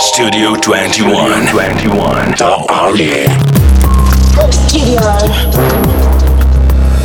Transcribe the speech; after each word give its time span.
Studio 0.00 0.56
21. 0.56 1.46
21. 1.50 2.34
The 2.34 2.66
Army. 2.70 3.28
Studio. 4.50 4.98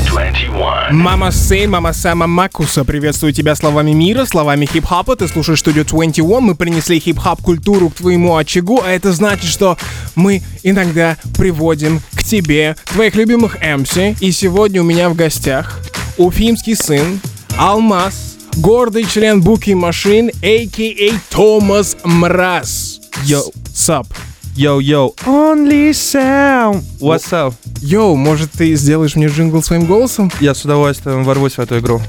21. 0.08 0.96
Мама 0.96 1.32
Сейн, 1.34 1.72
мама 1.72 1.92
Сама 1.92 2.26
Макуса, 2.26 2.86
приветствую 2.86 3.34
тебя 3.34 3.56
словами 3.56 3.92
мира, 3.92 4.24
словами 4.24 4.66
хип-хопа. 4.66 5.18
Ты 5.18 5.28
слушаешь 5.28 5.60
студию 5.60 5.84
21, 5.84 6.42
мы 6.42 6.56
принесли 6.56 6.98
хип-хоп 7.02 7.42
культуру 7.42 7.90
к 7.90 7.96
твоему 7.96 8.38
очагу, 8.38 8.82
а 8.82 8.90
это 8.90 9.12
значит, 9.12 9.50
что 9.50 9.78
мы 10.16 10.42
иногда 10.64 11.18
приводим 11.38 12.02
к 12.14 12.24
тебе 12.24 12.78
твоих 12.86 13.16
любимых 13.16 13.62
MC. 13.62 14.16
И 14.22 14.32
сегодня 14.32 14.80
у 14.80 14.86
меня 14.86 15.10
в 15.10 15.16
гостях 15.16 15.82
уфимский 16.18 16.78
сын 16.78 17.20
Алмаз, 17.58 18.35
гордый 18.56 19.06
член 19.06 19.42
Буки 19.42 19.72
Машин, 19.72 20.30
а.к.а. 20.42 21.20
Томас 21.30 21.98
Мраз. 22.04 23.02
Йоу, 23.24 23.54
сап. 23.74 24.08
Yo, 24.56 24.80
yo, 24.80 25.14
only 25.26 25.92
sound. 25.92 26.82
What's 27.00 27.32
up? 27.32 27.54
Йоу, 27.82 28.16
может 28.16 28.52
ты 28.52 28.74
сделаешь 28.76 29.16
мне 29.16 29.28
джингл 29.28 29.62
своим 29.62 29.86
голосом? 29.86 30.32
Я 30.40 30.56
с 30.56 30.64
удовольствием 30.64 31.26
ворвусь 31.26 31.54
в 31.54 31.60
эту 31.60 31.80
игру. 31.80 32.02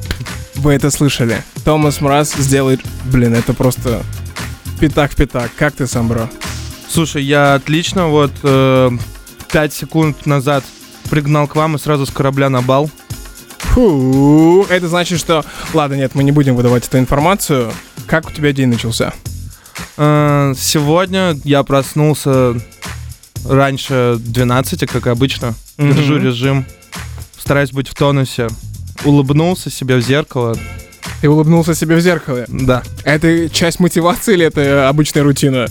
Вы 0.55 0.75
это 0.75 0.91
слышали. 0.91 1.43
Томас 1.65 2.01
Мраз 2.01 2.35
сделает... 2.35 2.81
Блин, 3.07 3.35
это 3.35 3.53
просто 3.53 4.03
пятак 4.81 5.13
в 5.13 5.17
пятак. 5.17 5.51
Как 5.57 5.75
ты 5.75 5.87
сам, 5.87 6.09
бро? 6.09 6.29
Слушай, 6.89 7.25
я 7.25 7.55
отлично 7.55 8.09
вот 8.09 8.31
э, 8.45 8.91
5 9.53 9.73
секунд 9.73 10.27
назад 10.27 10.65
пригнал 11.11 11.49
к 11.49 11.57
вам 11.57 11.77
и 11.77 11.79
сразу 11.79 12.07
с 12.07 12.11
корабля 12.11 12.49
на 12.49 12.63
бал. 12.63 12.91
Фу, 13.59 14.67
это 14.69 14.89
значит, 14.89 15.19
что... 15.19 15.45
Ладно, 15.75 15.95
нет, 15.95 16.15
мы 16.15 16.25
не 16.25 16.33
будем 16.33 16.57
выдавать 16.57 16.87
эту 16.87 16.99
информацию. 16.99 17.73
Как 18.07 18.29
у 18.29 18.33
тебя 18.33 18.53
день 18.53 18.69
начался? 18.69 19.13
Э, 19.97 20.55
сегодня 20.57 21.37
я 21.45 21.63
проснулся 21.63 22.55
раньше 23.49 24.17
12, 24.19 24.89
как 24.91 25.07
обычно. 25.07 25.55
Мгм. 25.77 25.95
Держу 25.95 26.19
режим. 26.19 26.67
Стараюсь 27.39 27.73
быть 27.73 27.89
в 27.89 27.95
тонусе. 27.95 28.49
Улыбнулся 29.05 29.71
себе 29.71 29.97
в 29.97 30.01
зеркало. 30.01 30.57
Ты 31.21 31.29
улыбнулся 31.29 31.75
себе 31.75 31.97
в 31.97 32.01
зеркало. 32.01 32.45
Да, 32.49 32.83
Это 33.05 33.49
часть 33.49 33.81
мотивации 33.81 34.35
или 34.35 34.47
это 34.47 34.89
обычная 34.89 35.23
рутина? 35.23 35.69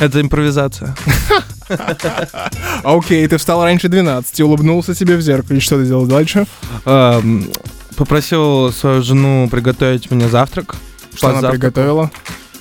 это 0.00 0.20
импровизация. 0.20 0.94
Окей, 2.84 3.26
ты 3.26 3.36
встал 3.38 3.62
раньше 3.62 3.88
12, 3.88 4.40
улыбнулся 4.40 4.94
себе 4.94 5.16
в 5.16 5.20
зеркало. 5.20 5.56
И 5.56 5.60
что 5.60 5.78
ты 5.78 5.86
делал 5.86 6.06
дальше? 6.06 6.46
Эм, 6.84 7.50
Попросил 7.96 8.72
свою 8.72 9.02
жену 9.02 9.48
приготовить 9.48 10.10
мне 10.10 10.28
завтрак. 10.28 10.76
Что 11.14 11.28
она 11.28 11.50
приготовила? 11.50 12.10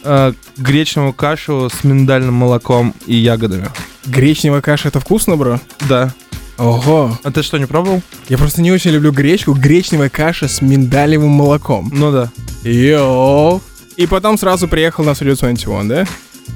Э, 0.04 0.34
гречневую 0.58 1.14
кашу 1.14 1.70
с 1.74 1.84
миндальным 1.84 2.36
молоком 2.36 2.94
и 3.08 3.16
ягодами. 3.16 3.70
Гречневая 4.06 4.62
каша, 4.62 4.90
это 4.90 5.00
вкусно, 5.00 5.36
бро? 5.36 5.60
Да. 5.88 6.14
Ого. 6.58 7.18
А 7.24 7.32
ты 7.32 7.42
что, 7.42 7.58
не 7.58 7.66
пробовал? 7.66 8.04
Я 8.30 8.38
просто 8.38 8.62
не 8.62 8.72
очень 8.72 8.92
люблю 8.92 9.12
гречку. 9.12 9.54
Гречневая 9.54 10.10
каша 10.10 10.48
с 10.48 10.62
миндалевым 10.62 11.30
молоком. 11.30 11.90
Ну 11.92 12.12
да. 12.12 12.30
Йоу. 12.64 13.62
И 13.96 14.06
потом 14.06 14.38
сразу 14.38 14.68
приехал 14.68 15.04
на 15.04 15.16
студию 15.16 15.36
21, 15.36 15.88
да? 15.88 16.06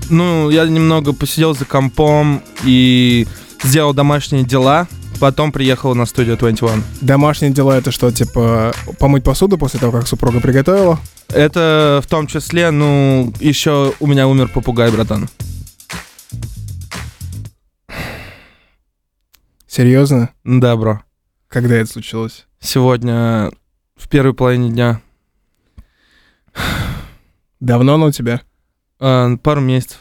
Ну, 0.09 0.49
я 0.49 0.65
немного 0.65 1.13
посидел 1.13 1.53
за 1.53 1.65
компом 1.65 2.41
и 2.63 3.27
сделал 3.63 3.93
домашние 3.93 4.43
дела. 4.43 4.87
Потом 5.19 5.51
приехал 5.51 5.95
на 5.95 6.05
студию 6.05 6.37
21. 6.37 6.83
Домашние 7.01 7.51
дела 7.51 7.77
это 7.77 7.91
что, 7.91 8.11
типа 8.11 8.73
помыть 8.99 9.23
посуду 9.23 9.57
после 9.57 9.79
того, 9.79 9.91
как 9.91 10.07
супруга 10.07 10.39
приготовила? 10.39 10.99
Это 11.29 12.01
в 12.03 12.07
том 12.07 12.27
числе, 12.27 12.69
ну, 12.71 13.33
еще 13.39 13.93
у 13.99 14.07
меня 14.07 14.27
умер 14.27 14.49
попугай, 14.53 14.91
братан. 14.91 15.27
Серьезно? 19.67 20.29
Да, 20.43 20.75
бро. 20.75 21.01
Когда 21.49 21.75
это 21.75 21.91
случилось? 21.91 22.45
Сегодня 22.59 23.51
в 23.95 24.07
первой 24.09 24.33
половине 24.33 24.69
дня. 24.69 25.01
Давно 27.59 27.95
оно 27.95 28.07
у 28.07 28.11
тебя? 28.11 28.41
Э, 28.99 29.35
пару 29.41 29.61
месяцев. 29.61 29.99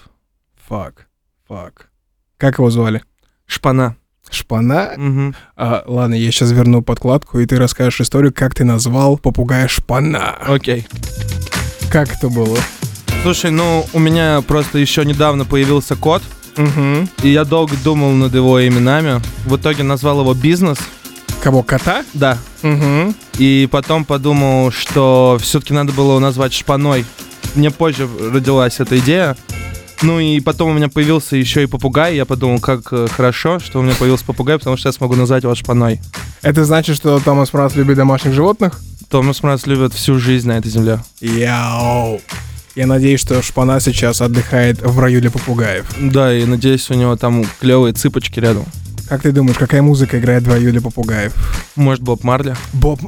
Фак. 0.69 1.07
Фак. 1.49 1.91
Как 2.39 2.59
его 2.59 2.71
звали? 2.71 3.03
Шпана. 3.47 3.97
Шпана? 4.31 4.93
Мгм. 4.97 5.35
А, 5.57 5.85
ладно, 5.87 6.15
я 6.15 6.31
сейчас 6.33 6.51
верну 6.51 6.83
подкладку, 6.83 7.39
и 7.39 7.47
ты 7.47 7.57
расскажешь 7.57 8.01
историю, 8.01 8.33
как 8.35 8.55
ты 8.55 8.65
назвал 8.65 9.19
попугая 9.19 9.69
Шпана. 9.69 10.31
Окей. 10.47 10.87
Как 11.91 12.13
это 12.13 12.29
было? 12.29 12.59
Слушай, 13.23 13.51
ну, 13.53 13.87
у 13.93 13.99
меня 13.99 14.43
просто 14.47 14.79
еще 14.79 15.05
недавно 15.05 15.45
появился 15.45 15.95
кот, 15.97 16.23
Угу. 16.57 17.09
и 17.23 17.29
я 17.29 17.45
долго 17.45 17.77
думал 17.85 18.13
над 18.13 18.35
его 18.35 18.67
именами. 18.67 19.21
В 19.45 19.57
итоге 19.57 19.83
назвал 19.83 20.21
его 20.21 20.33
Бизнес. 20.35 20.79
Кого, 21.43 21.63
кота? 21.63 22.05
Да. 22.15 22.39
Угу. 22.63 23.15
И 23.39 23.69
потом 23.71 24.05
подумал, 24.05 24.73
что 24.73 25.37
все-таки 25.41 25.75
надо 25.75 25.93
было 25.93 26.13
его 26.13 26.21
назвать 26.21 26.53
Шпаной. 26.55 27.05
Мне 27.57 27.71
позже 27.71 28.09
родилась 28.33 28.81
эта 28.81 28.99
идея. 28.99 29.37
Ну 30.03 30.21
и 30.21 30.41
потом 30.41 30.71
у 30.71 30.75
меня 30.75 30.89
появился 30.89 31.37
еще 31.37 31.63
и 31.63 31.67
попугай. 31.67 32.15
Я 32.15 32.27
подумал, 32.27 32.61
как 32.61 32.93
э, 32.93 33.09
хорошо, 33.11 33.59
что 33.59 33.81
у 33.81 33.83
меня 33.83 33.95
появился 33.95 34.27
попугай, 34.27 34.59
потому 34.59 34.77
что 34.77 34.91
я 34.91 34.93
смогу 34.93 35.17
назвать 35.17 35.43
его 35.43 35.55
Шпаной. 35.55 36.01
Это 36.43 36.67
значит, 36.67 36.97
что 36.97 37.19
Томас 37.19 37.53
Мраз 37.55 37.75
любит 37.77 37.97
домашних 37.97 38.35
животных? 38.35 38.79
Томас 39.09 39.43
Мраз 39.43 39.67
любит 39.67 39.95
всю 39.95 40.19
жизнь 40.19 40.49
на 40.49 40.59
этой 40.59 40.71
земле. 40.71 41.01
Яу. 41.21 42.21
Я 42.75 42.87
надеюсь, 42.87 43.21
что 43.21 43.41
Шпана 43.41 43.81
сейчас 43.81 44.21
отдыхает 44.21 44.83
в 44.83 44.99
раю 45.01 45.23
для 45.23 45.31
попугаев. 45.31 45.87
Да, 45.99 46.35
и 46.37 46.45
надеюсь, 46.45 46.91
у 46.91 46.95
него 46.95 47.17
там 47.17 47.43
клевые 47.59 47.95
цыпочки 47.95 48.39
рядом. 48.39 48.67
Как 49.09 49.23
ты 49.23 49.33
думаешь, 49.33 49.57
какая 49.57 49.81
музыка 49.81 50.19
играет 50.19 50.43
в 50.43 50.51
раю 50.51 50.73
для 50.73 50.83
попугаев? 50.83 51.33
Может, 51.75 52.03
Боб 52.03 52.23
Марли? 52.23 52.55
Боб... 52.75 53.01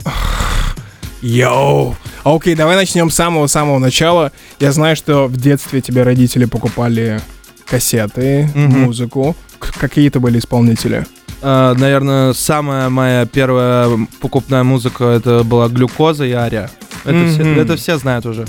Йоу. 1.23 1.97
Окей, 2.25 2.55
давай 2.55 2.77
начнем 2.77 3.11
с 3.11 3.15
самого-самого 3.15 3.79
начала. 3.79 4.33
Я 4.61 4.73
знаю, 4.73 4.97
что 4.97 5.27
в 5.27 5.37
детстве 5.37 5.81
тебе 5.81 6.03
родители 6.03 6.45
покупали 6.45 7.21
кассеты, 7.67 8.49
Мгм. 8.55 8.81
музыку. 8.85 9.37
К- 9.59 9.73
какие 9.79 10.09
это 10.09 10.21
были 10.21 10.39
исполнители? 10.39 11.07
А, 11.43 11.75
наверное, 11.75 12.33
самая 12.33 12.89
моя 12.89 13.27
первая 13.27 13.89
покупная 14.21 14.63
музыка 14.63 15.05
это 15.05 15.43
была 15.45 15.69
глюкоза 15.69 16.25
и 16.25 16.33
ария. 16.33 16.71
Это, 17.05 17.29
все, 17.29 17.45
Мгм. 17.45 17.61
это 17.61 17.77
все 17.77 17.99
знают 17.99 18.27
уже. 18.27 18.45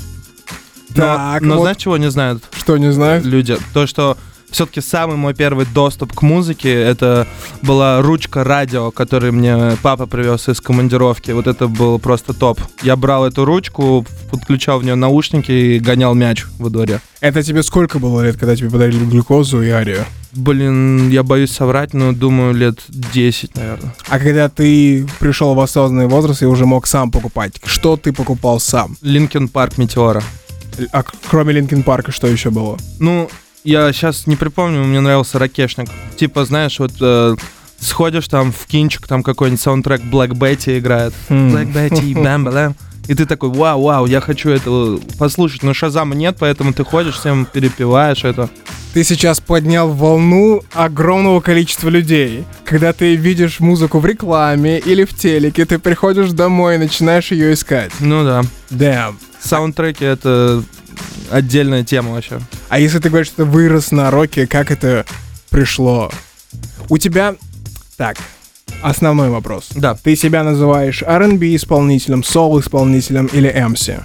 Но, 0.96 0.96
Так, 1.04 1.42
но 1.42 1.56
вот 1.56 1.62
знаешь, 1.62 1.78
чего 1.78 1.98
не 1.98 2.10
знают 2.10 2.44
что 2.58 2.78
не 2.78 2.92
знаю? 2.92 3.24
люди? 3.24 3.58
То, 3.74 3.86
что 3.88 4.18
все-таки 4.52 4.82
самый 4.82 5.18
мой 5.18 5.34
первый 5.34 5.66
доступ 5.66 6.14
к 6.14 6.22
музыке 6.22 6.74
это 6.74 7.28
была 7.62 8.02
ручка 8.02 8.44
радио, 8.44 8.92
которую 8.92 9.34
мне 9.34 9.78
папа 9.82 10.06
привез 10.06 10.50
из 10.50 10.62
командировки. 10.62 11.32
Вот 11.32 11.48
это 11.48 11.68
был 11.68 12.00
просто 12.00 12.34
топ. 12.34 12.60
Я 12.82 12.96
брал 12.96 13.26
эту 13.26 13.46
ручку, 13.46 14.06
подключал 14.32 14.80
в 14.80 14.84
нее 14.84 14.96
наушники 14.96 15.52
и 15.52 15.80
гонял 15.80 16.14
мяч 16.14 16.46
во 16.58 16.70
дворе. 16.70 17.02
Это 17.22 17.44
тебе 17.44 17.64
сколько 17.64 18.00
было 18.00 18.22
лет, 18.22 18.38
когда 18.38 18.56
тебе 18.56 18.70
подарили 18.70 19.04
глюкозу 19.04 19.62
и 19.62 19.70
арию? 19.70 20.06
Блин, 20.32 21.10
я 21.10 21.24
боюсь 21.24 21.52
соврать, 21.52 21.94
но 21.94 22.14
думаю, 22.14 22.54
лет 22.54 22.80
10, 22.88 23.56
наверное. 23.56 23.96
А 24.08 24.20
когда 24.20 24.48
ты 24.48 25.08
пришел 25.20 25.56
в 25.56 25.60
осознанный 25.60 26.08
возраст 26.08 26.44
и 26.44 26.46
уже 26.46 26.66
мог 26.66 26.86
сам 26.86 27.12
покупать, 27.12 27.60
что 27.66 27.98
ты 27.98 28.14
покупал 28.14 28.60
сам? 28.60 28.96
Linkin 29.02 29.48
Park 29.48 29.78
Meteora. 29.78 30.22
А 30.92 31.04
кроме 31.30 31.54
Linkin 31.54 31.84
Park 31.84 32.03
а, 32.03 32.12
что 32.12 32.28
еще 32.28 32.52
было? 32.52 32.78
Ну, 33.00 33.30
я 33.70 33.94
сейчас 33.94 34.26
не 34.26 34.36
припомню, 34.36 34.84
мне 34.84 35.00
нравился 35.00 35.38
рокешник. 35.38 35.88
Типа, 36.18 36.44
знаешь, 36.46 36.80
вот 36.80 36.94
э, 37.00 37.36
сходишь 37.80 38.28
там 38.28 38.52
в 38.52 38.66
кинчик, 38.66 39.08
там 39.08 39.22
какой-нибудь 39.22 39.62
саундтрек 39.62 40.02
Black 40.02 40.30
Betty 40.30 40.80
играет. 40.80 41.14
Хм. 41.30 41.56
Black 41.56 41.74
Betty, 41.74 42.22
bam 42.22 42.46
bam 42.46 42.76
И 43.08 43.14
ты 43.14 43.26
такой, 43.28 43.50
вау, 43.50 43.84
вау, 43.84 44.06
я 44.08 44.22
хочу 44.22 44.50
это 44.50 45.00
послушать. 45.18 45.62
Но 45.62 45.74
Шазама 45.74 46.16
нет, 46.16 46.38
поэтому 46.40 46.74
ты 46.74 46.84
ходишь, 46.84 47.16
всем 47.20 47.46
перепеваешь 47.46 48.24
это. 48.24 48.50
Ты 48.94 49.04
сейчас 49.04 49.40
поднял 49.40 49.90
волну 49.90 50.64
огромного 50.74 51.40
количества 51.42 51.90
людей. 51.90 52.46
Когда 52.66 52.92
ты 52.92 53.16
видишь 53.16 53.60
музыку 53.60 54.00
в 54.00 54.06
рекламе 54.06 54.80
или 54.80 55.04
в 55.04 55.14
телеке, 55.16 55.66
ты 55.66 55.78
приходишь 55.78 56.32
домой 56.32 56.76
и 56.76 56.80
начинаешь 56.80 57.32
ее 57.32 57.54
искать. 57.54 57.92
Ну 58.00 58.24
да. 58.24 58.42
Damn. 58.72 59.16
Саундтреки— 59.40 60.04
это 60.06 60.64
отдельная 61.32 61.84
тема 61.84 62.12
вообще. 62.12 62.40
А 62.70 62.80
если 62.80 63.00
ты 63.00 63.10
говоришь, 63.10 63.28
что 63.28 63.38
ты 63.38 63.46
вырос 63.46 63.92
на 63.92 64.12
роке, 64.12 64.48
как 64.48 64.72
это 64.72 65.06
пришло? 65.50 66.12
У 66.90 66.98
тебя... 66.98 67.36
Так, 67.98 68.18
основной 68.82 69.30
вопрос. 69.30 69.70
Да. 69.76 69.96
Ты 69.96 70.16
себя 70.16 70.44
называешь 70.44 71.04
R&B 71.04 71.56
исполнителем, 71.56 72.24
сол 72.24 72.60
исполнителем 72.60 73.28
или 73.28 73.50
MC? 73.50 74.04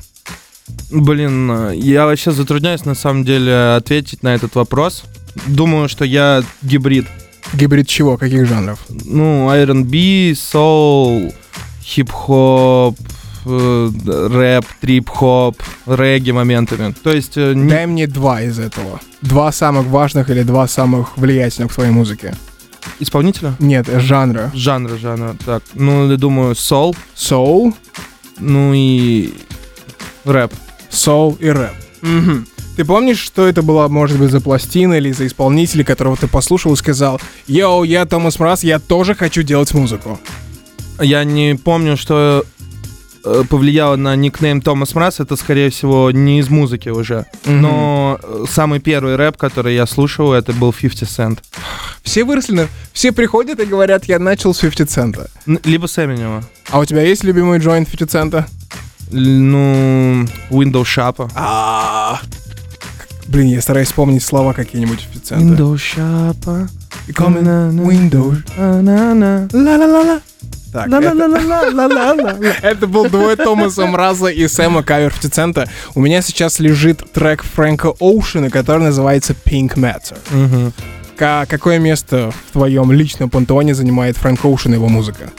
Блин, 0.91 1.71
я 1.73 2.06
вообще 2.06 2.32
затрудняюсь 2.32 2.85
на 2.85 2.94
самом 2.94 3.25
деле 3.25 3.75
ответить 3.77 4.23
на 4.23 4.35
этот 4.35 4.55
вопрос. 4.55 5.05
Думаю, 5.47 5.88
что 5.88 6.05
я 6.05 6.43
гибрид. 6.62 7.06
Гибрид 7.53 7.88
чего? 7.88 8.17
Каких 8.17 8.47
жанров? 8.47 8.81
Ну, 8.88 9.50
R&B, 9.50 10.32
soul, 10.32 11.35
хип-хоп, 11.82 12.97
рэп, 13.44 14.64
трип-хоп, 14.81 15.62
регги 15.87 16.31
моментами. 16.31 16.94
То 17.02 17.12
есть 17.12 17.37
э, 17.37 17.52
не- 17.55 17.69
Дай 17.70 17.87
мне 17.87 18.06
два 18.06 18.43
из 18.43 18.58
этого. 18.58 19.00
Два 19.23 19.52
самых 19.52 19.87
важных 19.87 20.31
или 20.31 20.43
два 20.43 20.67
самых 20.69 21.17
влиятельных 21.17 21.70
в 21.70 21.75
твоей 21.75 21.91
музыке. 21.91 22.35
исполнителя? 23.00 23.55
Нет, 23.58 23.87
жанра. 24.00 24.50
Жанра, 24.55 24.96
жанра. 24.96 25.37
Так, 25.44 25.62
ну, 25.75 26.11
я 26.11 26.17
думаю, 26.17 26.55
сол, 26.55 26.94
Соул, 27.14 27.75
ну 28.38 28.73
и 28.75 29.32
рэп. 30.25 30.52
соул 30.91 31.37
и 31.41 31.49
рэп. 31.49 31.73
Мгм. 32.02 32.46
Ты 32.76 32.85
помнишь, 32.85 33.20
что 33.20 33.46
это 33.46 33.62
была, 33.62 33.88
может 33.88 34.19
быть, 34.19 34.31
за 34.32 34.41
пластина 34.41 34.94
или 34.94 35.12
за 35.12 35.26
исполнителя, 35.29 35.85
которого 35.85 36.17
ты 36.17 36.26
послушал 36.26 36.73
и 36.73 36.76
сказал, 36.76 37.20
«Йоу, 37.46 37.85
я 37.85 38.05
Томас 38.05 38.38
Мраз, 38.41 38.64
я 38.64 38.81
тоже 38.81 39.14
хочу 39.14 39.43
делать 39.43 39.73
музыку». 39.75 40.19
Я 41.00 41.25
не 41.25 41.55
помню, 41.56 41.96
что 41.96 42.44
э, 42.44 42.54
повлияло 43.49 43.97
на 43.97 44.15
никнейм 44.17 44.61
Томас 44.61 44.94
Мраз, 44.94 45.21
это, 45.21 45.37
скорее 45.37 45.71
всего, 45.71 46.11
не 46.11 46.41
из 46.41 46.49
музыки 46.50 46.88
уже. 46.91 47.26
Но 47.47 48.19
э, 48.23 48.44
самый 48.50 48.81
первый 48.81 49.17
рэп, 49.17 49.37
который 49.37 49.75
я 49.75 49.87
слушал, 49.87 50.32
это 50.32 50.53
был 50.53 50.73
50 50.73 51.09
Cent. 51.09 51.38
Все 52.03 52.25
выросли, 52.25 52.55
на- 52.55 52.69
все 52.93 53.12
приходят 53.12 53.59
и 53.61 53.65
говорят, 53.65 54.05
я 54.05 54.19
начал 54.19 54.53
с 54.55 54.59
50 54.61 54.91
цента. 54.91 55.31
Н- 55.47 55.61
Либо 55.65 55.87
с 55.87 55.99
Эминема. 55.99 56.43
А 56.71 56.79
у 56.79 56.85
тебя 56.85 57.03
есть 57.03 57.25
любимый 57.25 57.59
джойнт 57.59 57.88
50 57.88 58.11
цента? 58.11 58.47
Л- 59.12 59.19
Ну, 59.21 60.25
Windows 60.50 60.85
Shop. 60.85 61.31
А, 61.35 62.20
Блин, 63.27 63.47
я 63.49 63.62
стараюсь 63.62 63.88
вспомнить 63.88 64.23
слова 64.23 64.53
какие-нибудь 64.53 65.06
50 65.12 65.25
цента. 65.27 65.62
Windows 65.62 65.81
Shop. 65.97 66.69
Windows. 67.87 68.37
Ла-ла-ла-ла. 69.53 70.20
Так, 70.75 70.88
это, 72.62 72.87
был 72.88 73.09
дуэт 73.09 73.44
Томаса 73.44 73.87
Мраза 73.87 74.26
и 74.26 74.49
Сэма 74.49 74.82
кавер 74.82 75.12
50 75.12 75.32
цента. 75.32 75.69
У 75.94 76.00
меня 76.00 76.21
сейчас 76.21 76.59
лежит 76.59 77.12
трек 77.12 77.44
Фрэнка 77.44 77.93
Оушена, 78.00 78.50
который 78.50 78.82
называется 78.82 79.37
Pink 79.44 79.76
Matter. 79.76 80.73
Ка- 81.17 81.47
какое 81.49 81.79
место 81.79 82.32
в 82.32 82.53
твоем 82.53 82.91
личном 82.91 83.31
пантеоне 83.31 83.73
занимает 83.76 84.17
Фрэнк 84.17 84.44
Оушен 84.44 84.73
и 84.73 84.75
его 84.75 84.88
музыка? 84.88 85.31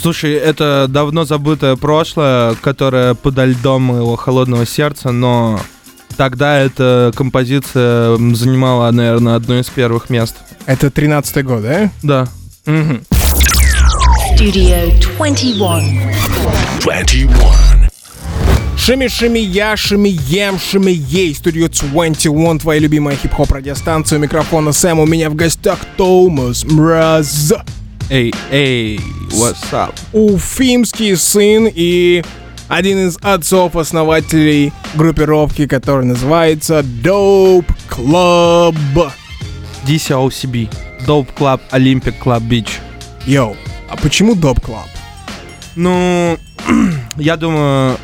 Слушай, 0.00 0.34
это 0.34 0.86
давно 0.88 1.24
забытое 1.24 1.74
прошлое, 1.74 2.54
которое 2.60 3.14
подо 3.14 3.46
льдом 3.46 3.96
его 3.96 4.14
холодного 4.14 4.64
сердца, 4.64 5.10
но 5.10 5.58
тогда 6.16 6.56
эта 6.56 7.10
композиция 7.16 8.16
занимала, 8.16 8.88
наверное, 8.92 9.34
одно 9.34 9.58
из 9.58 9.66
первых 9.70 10.08
мест. 10.08 10.36
Это 10.66 10.86
13-й 10.86 11.42
год, 11.42 11.62
да? 11.62 11.90
Да. 12.04 12.28
Мгм. 12.64 13.02
Studio 14.38 14.88
21. 15.18 16.14
21. 16.80 17.90
Шими 18.76 19.08
Шими 19.08 19.40
Я, 19.40 19.76
Шими 19.76 20.10
Ем, 20.28 20.60
Шими 20.60 20.92
Ей, 20.92 21.34
Студио 21.34 21.66
21, 21.66 22.60
твоя 22.60 22.78
любимая 22.78 23.16
хип-хоп 23.16 23.50
радиостанция, 23.50 24.20
у 24.20 24.22
микрофона 24.22 24.70
Сэм, 24.70 25.00
у 25.00 25.06
меня 25.06 25.28
в 25.28 25.34
гостях 25.34 25.80
Томас 25.96 26.64
Мраз, 26.64 27.52
Эй, 28.10 28.32
эй, 28.52 29.00
what's 29.32 29.72
up? 29.72 29.92
уфимский 30.12 31.16
сын 31.16 31.68
и 31.74 32.22
один 32.68 33.08
из 33.08 33.18
отцов-основателей 33.20 34.72
группировки, 34.94 35.66
которая 35.66 36.04
называется 36.04 36.84
Dope 37.02 37.66
Club. 37.90 39.10
DCOCB. 39.84 40.68
Dope 41.08 41.26
Club 41.36 41.60
Olympic 41.72 42.14
Club 42.22 42.48
Beach. 42.48 42.70
Йоу, 43.26 43.56
а 43.88 43.96
почему 43.96 44.34
Dope 44.34 44.62
Club? 44.62 44.86
Ну, 45.76 46.38
я 47.16 47.36
думаю, 47.36 47.96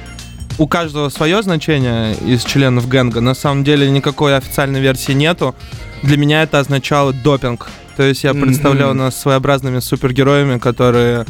у 0.59 0.67
каждого 0.67 1.09
свое 1.09 1.43
значение 1.43 2.15
из 2.15 2.45
членов 2.45 2.89
гэнга. 2.89 3.21
На 3.21 3.35
самом 3.35 3.65
деле 3.65 3.91
никакой 3.91 4.37
официальной 4.37 4.81
версии 4.81 5.13
нету. 5.13 5.55
Для 6.03 6.17
меня 6.17 6.43
это 6.43 6.59
означало 6.59 7.13
допинг. 7.13 7.69
То 7.97 8.03
есть 8.03 8.25
я 8.25 8.35
представлял 8.35 8.95
нас 8.95 9.21
своеобразными 9.21 9.79
супергероями, 9.79 10.59
которые, 10.59 11.27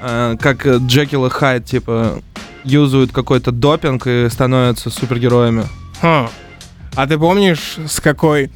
э, 0.00 0.36
как 0.40 0.66
Джекил 0.66 1.26
и 1.26 1.30
Хайд, 1.30 1.64
типа, 1.64 2.22
юзают 2.64 3.12
какой-то 3.12 3.52
допинг 3.52 4.06
и 4.06 4.28
становятся 4.28 4.90
супергероями. 4.90 5.64
Ха. 6.00 6.28
А 6.94 7.06
ты 7.06 7.18
помнишь, 7.18 7.76
с 7.86 8.00
какой... 8.00 8.50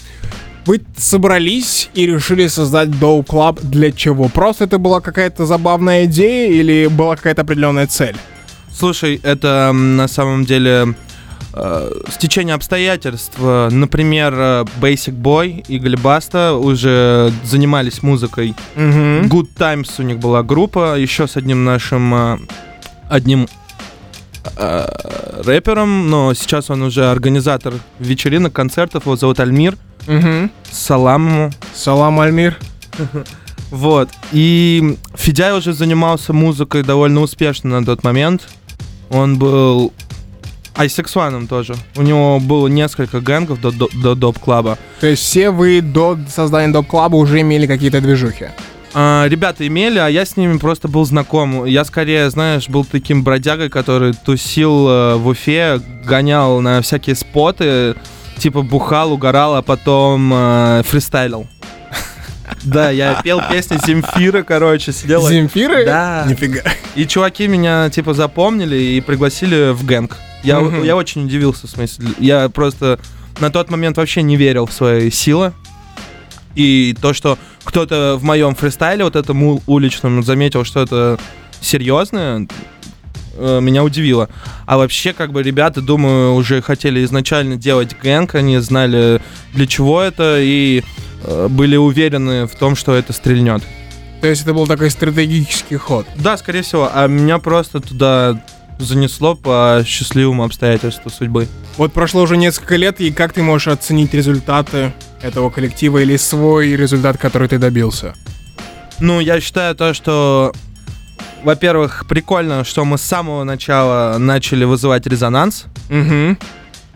Вы 0.66 0.80
собрались 0.96 1.90
и 1.94 2.06
решили 2.06 2.46
создать 2.46 2.88
Dope 2.88 3.26
Club 3.26 3.60
для 3.62 3.92
чего? 3.92 4.28
Просто 4.28 4.64
это 4.64 4.78
была 4.78 5.00
какая-то 5.00 5.44
забавная 5.44 6.06
идея 6.06 6.50
или 6.50 6.86
была 6.86 7.16
какая-то 7.16 7.42
определенная 7.42 7.86
цель? 7.86 8.16
Слушай, 8.72 9.20
это 9.22 9.72
на 9.72 10.08
самом 10.08 10.46
деле 10.46 10.94
э, 11.52 11.92
стечение 12.10 12.54
обстоятельств. 12.54 13.38
Например, 13.38 14.34
э, 14.34 14.64
Basic 14.80 15.14
Boy 15.14 15.64
и 15.68 15.78
Глебаста 15.78 16.54
уже 16.54 17.30
занимались 17.44 18.02
музыкой. 18.02 18.54
Угу. 18.74 19.28
Good 19.28 19.48
Times 19.58 19.94
у 19.98 20.02
них 20.02 20.18
была 20.18 20.42
группа, 20.42 20.98
еще 20.98 21.28
с 21.28 21.36
одним 21.36 21.64
нашим 21.64 22.14
э, 22.14 22.38
одним 23.08 23.48
э, 24.56 24.86
рэпером, 25.44 26.10
но 26.10 26.32
сейчас 26.34 26.70
он 26.70 26.82
уже 26.82 27.10
организатор 27.10 27.74
вечеринок, 27.98 28.54
концертов, 28.54 29.04
его 29.04 29.16
зовут 29.16 29.40
Альмир, 29.40 29.76
Угу. 30.06 30.50
салам. 30.70 31.50
Салам, 31.74 32.20
Альмир. 32.20 32.56
Вот. 33.70 34.08
И 34.30 34.98
Федяй 35.16 35.56
уже 35.56 35.72
занимался 35.72 36.32
музыкой 36.32 36.84
довольно 36.84 37.20
успешно 37.20 37.80
на 37.80 37.84
тот 37.84 38.04
момент. 38.04 38.42
Он 39.10 39.36
был 39.36 39.92
айсексуаном 40.76 41.48
тоже. 41.48 41.74
У 41.96 42.02
него 42.02 42.38
было 42.38 42.68
несколько 42.68 43.20
гэнгов 43.20 43.60
до, 43.60 43.72
до, 43.72 43.88
до 43.92 44.14
доп-клаба. 44.14 44.78
То 45.00 45.08
есть 45.08 45.22
все 45.22 45.50
вы 45.50 45.80
до 45.80 46.18
создания 46.28 46.72
Club 46.72 47.14
уже 47.16 47.40
имели 47.40 47.66
какие-то 47.66 48.00
движухи? 48.00 48.50
А, 48.92 49.26
ребята 49.26 49.66
имели, 49.66 49.98
а 49.98 50.08
я 50.08 50.24
с 50.24 50.36
ними 50.36 50.58
просто 50.58 50.86
был 50.86 51.04
знаком. 51.04 51.64
Я 51.64 51.84
скорее, 51.84 52.30
знаешь, 52.30 52.68
был 52.68 52.84
таким 52.84 53.24
бродягой, 53.24 53.68
который 53.68 54.14
тусил 54.14 54.88
э, 54.88 55.14
в 55.16 55.26
Уфе, 55.26 55.80
гонял 56.04 56.60
на 56.60 56.80
всякие 56.80 57.16
споты, 57.16 57.96
типа 58.38 58.62
бухал, 58.62 59.12
угорал, 59.12 59.56
а 59.56 59.62
потом 59.62 60.32
э, 60.32 60.82
фристайлил. 60.84 61.46
Да, 62.62 62.90
я 62.90 63.20
пел 63.22 63.40
песни 63.50 63.78
Земфира, 63.84 64.42
короче, 64.42 64.92
сидел. 64.92 65.26
Земфиры? 65.28 65.84
Да. 65.84 66.24
Нифига. 66.26 66.62
И 66.94 67.06
чуваки 67.06 67.46
меня, 67.46 67.90
типа, 67.90 68.14
запомнили 68.14 68.76
и 68.76 69.00
пригласили 69.00 69.72
в 69.72 69.84
гэнг. 69.84 70.16
Я, 70.42 70.60
я 70.82 70.96
очень 70.96 71.24
удивился, 71.24 71.66
в 71.66 71.70
смысле. 71.70 72.08
Я 72.18 72.48
просто 72.48 72.98
на 73.40 73.50
тот 73.50 73.70
момент 73.70 73.96
вообще 73.96 74.22
не 74.22 74.36
верил 74.36 74.66
в 74.66 74.72
свои 74.72 75.10
силы. 75.10 75.52
И 76.54 76.94
то, 77.00 77.12
что 77.12 77.38
кто-то 77.64 78.16
в 78.18 78.22
моем 78.22 78.54
фристайле, 78.54 79.04
вот 79.04 79.16
этом 79.16 79.60
уличном, 79.66 80.22
заметил, 80.22 80.64
что 80.64 80.82
это 80.82 81.18
серьезное, 81.60 82.46
э, 83.36 83.60
меня 83.60 83.84
удивило. 83.84 84.28
А 84.66 84.76
вообще, 84.76 85.12
как 85.12 85.32
бы, 85.32 85.42
ребята, 85.42 85.80
думаю, 85.80 86.34
уже 86.34 86.62
хотели 86.62 87.04
изначально 87.04 87.56
делать 87.56 87.96
гэнг, 88.00 88.34
они 88.34 88.58
знали, 88.58 89.20
для 89.52 89.66
чего 89.66 90.00
это, 90.00 90.38
и 90.40 90.82
э, 91.22 91.48
были 91.48 91.76
уверены 91.76 92.46
в 92.46 92.54
том, 92.54 92.76
что 92.76 92.94
это 92.94 93.12
стрельнет. 93.12 93.62
То 94.20 94.28
есть 94.28 94.42
это 94.42 94.54
был 94.54 94.66
такой 94.66 94.90
стратегический 94.90 95.76
ход. 95.76 96.06
Да, 96.16 96.36
скорее 96.36 96.62
всего. 96.62 96.90
А 96.92 97.06
меня 97.06 97.38
просто 97.38 97.80
туда 97.80 98.42
занесло 98.78 99.34
по 99.34 99.82
счастливому 99.86 100.44
обстоятельству 100.44 101.10
судьбы. 101.10 101.48
Вот 101.76 101.92
прошло 101.92 102.22
уже 102.22 102.36
несколько 102.36 102.76
лет, 102.76 103.00
и 103.00 103.10
как 103.12 103.32
ты 103.32 103.42
можешь 103.42 103.68
оценить 103.68 104.14
результаты 104.14 104.92
этого 105.22 105.50
коллектива 105.50 105.98
или 105.98 106.16
свой 106.16 106.76
результат, 106.76 107.18
который 107.18 107.48
ты 107.48 107.58
добился? 107.58 108.14
Ну, 109.00 109.20
я 109.20 109.40
считаю 109.40 109.74
то, 109.74 109.92
что, 109.92 110.52
во-первых, 111.44 112.06
прикольно, 112.08 112.64
что 112.64 112.84
мы 112.84 112.98
с 112.98 113.02
самого 113.02 113.44
начала 113.44 114.18
начали 114.18 114.64
вызывать 114.64 115.06
резонанс. 115.06 115.66
Угу. 115.90 116.36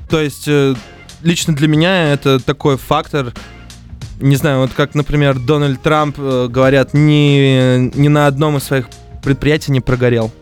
То 0.09 0.21
есть, 0.21 0.49
э, 0.49 0.75
лично 1.23 1.55
для 1.55 1.69
меня 1.69 2.13
это 2.13 2.41
такой 2.41 2.77
фактор, 2.77 3.33
не 4.21 4.37
знаю, 4.37 4.61
вот 4.61 4.71
как, 4.75 4.95
например, 4.95 5.39
Дональд 5.39 5.83
Трамп, 5.83 6.17
э, 6.19 6.49
говорят, 6.49 6.95
ни, 6.95 7.95
ни 7.97 8.09
на 8.09 8.27
одном 8.27 8.57
из 8.57 8.65
своих 8.65 8.87
предприятий 9.23 9.71
не 9.71 9.81
прогорел. 9.81 10.33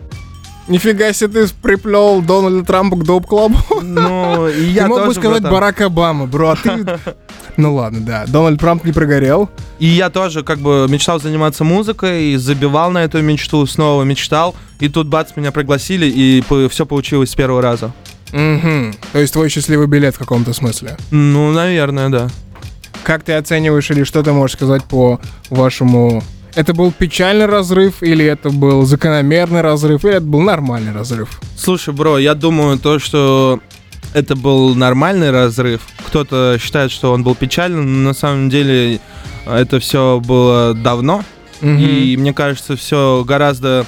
Нифига 0.69 1.13
себе 1.13 1.47
ты 1.47 1.55
приплел 1.63 2.21
Дональда 2.23 2.65
Трампа 2.65 2.97
к 2.97 3.05
Доп 3.05 3.27
Клабу. 3.27 3.59
Ну, 3.83 4.49
и 4.49 4.65
я 4.71 4.85
Ты 4.85 4.89
мог 4.89 5.07
бы 5.07 5.15
сказать 5.15 5.43
братан. 5.43 5.53
Барак 5.53 5.81
Обама, 5.81 6.27
бро, 6.27 6.51
а 6.51 6.57
ты... 6.57 6.87
Ну 7.57 7.75
ладно, 7.75 8.01
да. 8.01 8.25
Дональд 8.27 8.61
Трамп 8.61 8.85
не 8.85 8.93
прогорел. 8.93 9.49
И 9.79 9.87
я 9.87 10.11
тоже 10.11 10.43
как 10.43 10.59
бы 10.59 10.87
мечтал 10.91 11.21
заниматься 11.21 11.65
музыкой, 11.65 12.33
и 12.33 12.37
забивал 12.37 12.91
на 12.91 13.03
эту 13.05 13.23
мечту, 13.23 13.65
снова 13.67 14.03
мечтал. 14.03 14.55
И 14.79 14.89
тут 14.89 15.07
бац, 15.07 15.31
меня 15.37 15.53
пригласили, 15.53 16.07
и 16.07 16.45
все 16.69 16.85
получилось 16.85 17.31
с 17.31 17.35
первого 17.35 17.63
раза. 17.63 17.93
Угу. 18.33 18.93
То 19.13 19.19
есть 19.19 19.33
твой 19.33 19.49
счастливый 19.49 19.87
билет 19.87 20.17
в 20.17 20.19
каком-то 20.19 20.53
смысле. 20.53 20.97
Ну, 21.11 21.51
наверное, 21.53 22.09
да. 22.11 22.29
Как 23.05 23.23
ты 23.23 23.33
оцениваешь 23.35 23.91
или 23.91 24.05
что 24.05 24.23
ты 24.23 24.33
можешь 24.33 24.57
сказать 24.57 24.85
по 24.85 25.21
вашему 25.49 26.23
Это 26.57 26.73
был 26.73 26.91
печальный 26.91 27.45
разрыв, 27.45 28.03
или 28.03 28.25
это 28.25 28.49
был 28.49 28.87
закономерный 28.87 29.61
разрыв, 29.61 30.07
или 30.07 30.15
это 30.15 30.25
был 30.25 30.41
нормальный 30.41 30.91
разрыв? 30.91 31.39
Слушай, 31.55 31.93
бро, 31.93 32.17
я 32.17 32.35
думаю, 32.35 32.79
то, 32.79 32.99
что 32.99 33.61
это 34.15 34.35
был 34.37 34.75
нормальный 34.75 35.31
разрыв. 35.31 35.83
Кто-то 36.07 36.57
считает, 36.59 36.91
что 36.91 37.13
он 37.13 37.23
был 37.23 37.35
печальным, 37.35 38.03
но 38.03 38.09
на 38.09 38.15
самом 38.15 38.49
деле 38.49 39.01
это 39.45 39.81
все 39.81 40.19
было 40.27 40.73
давно. 40.73 41.23
Мгм. 41.61 41.79
И 41.79 42.17
мне 42.17 42.33
кажется, 42.33 42.75
все 42.75 43.23
гораздо 43.29 43.85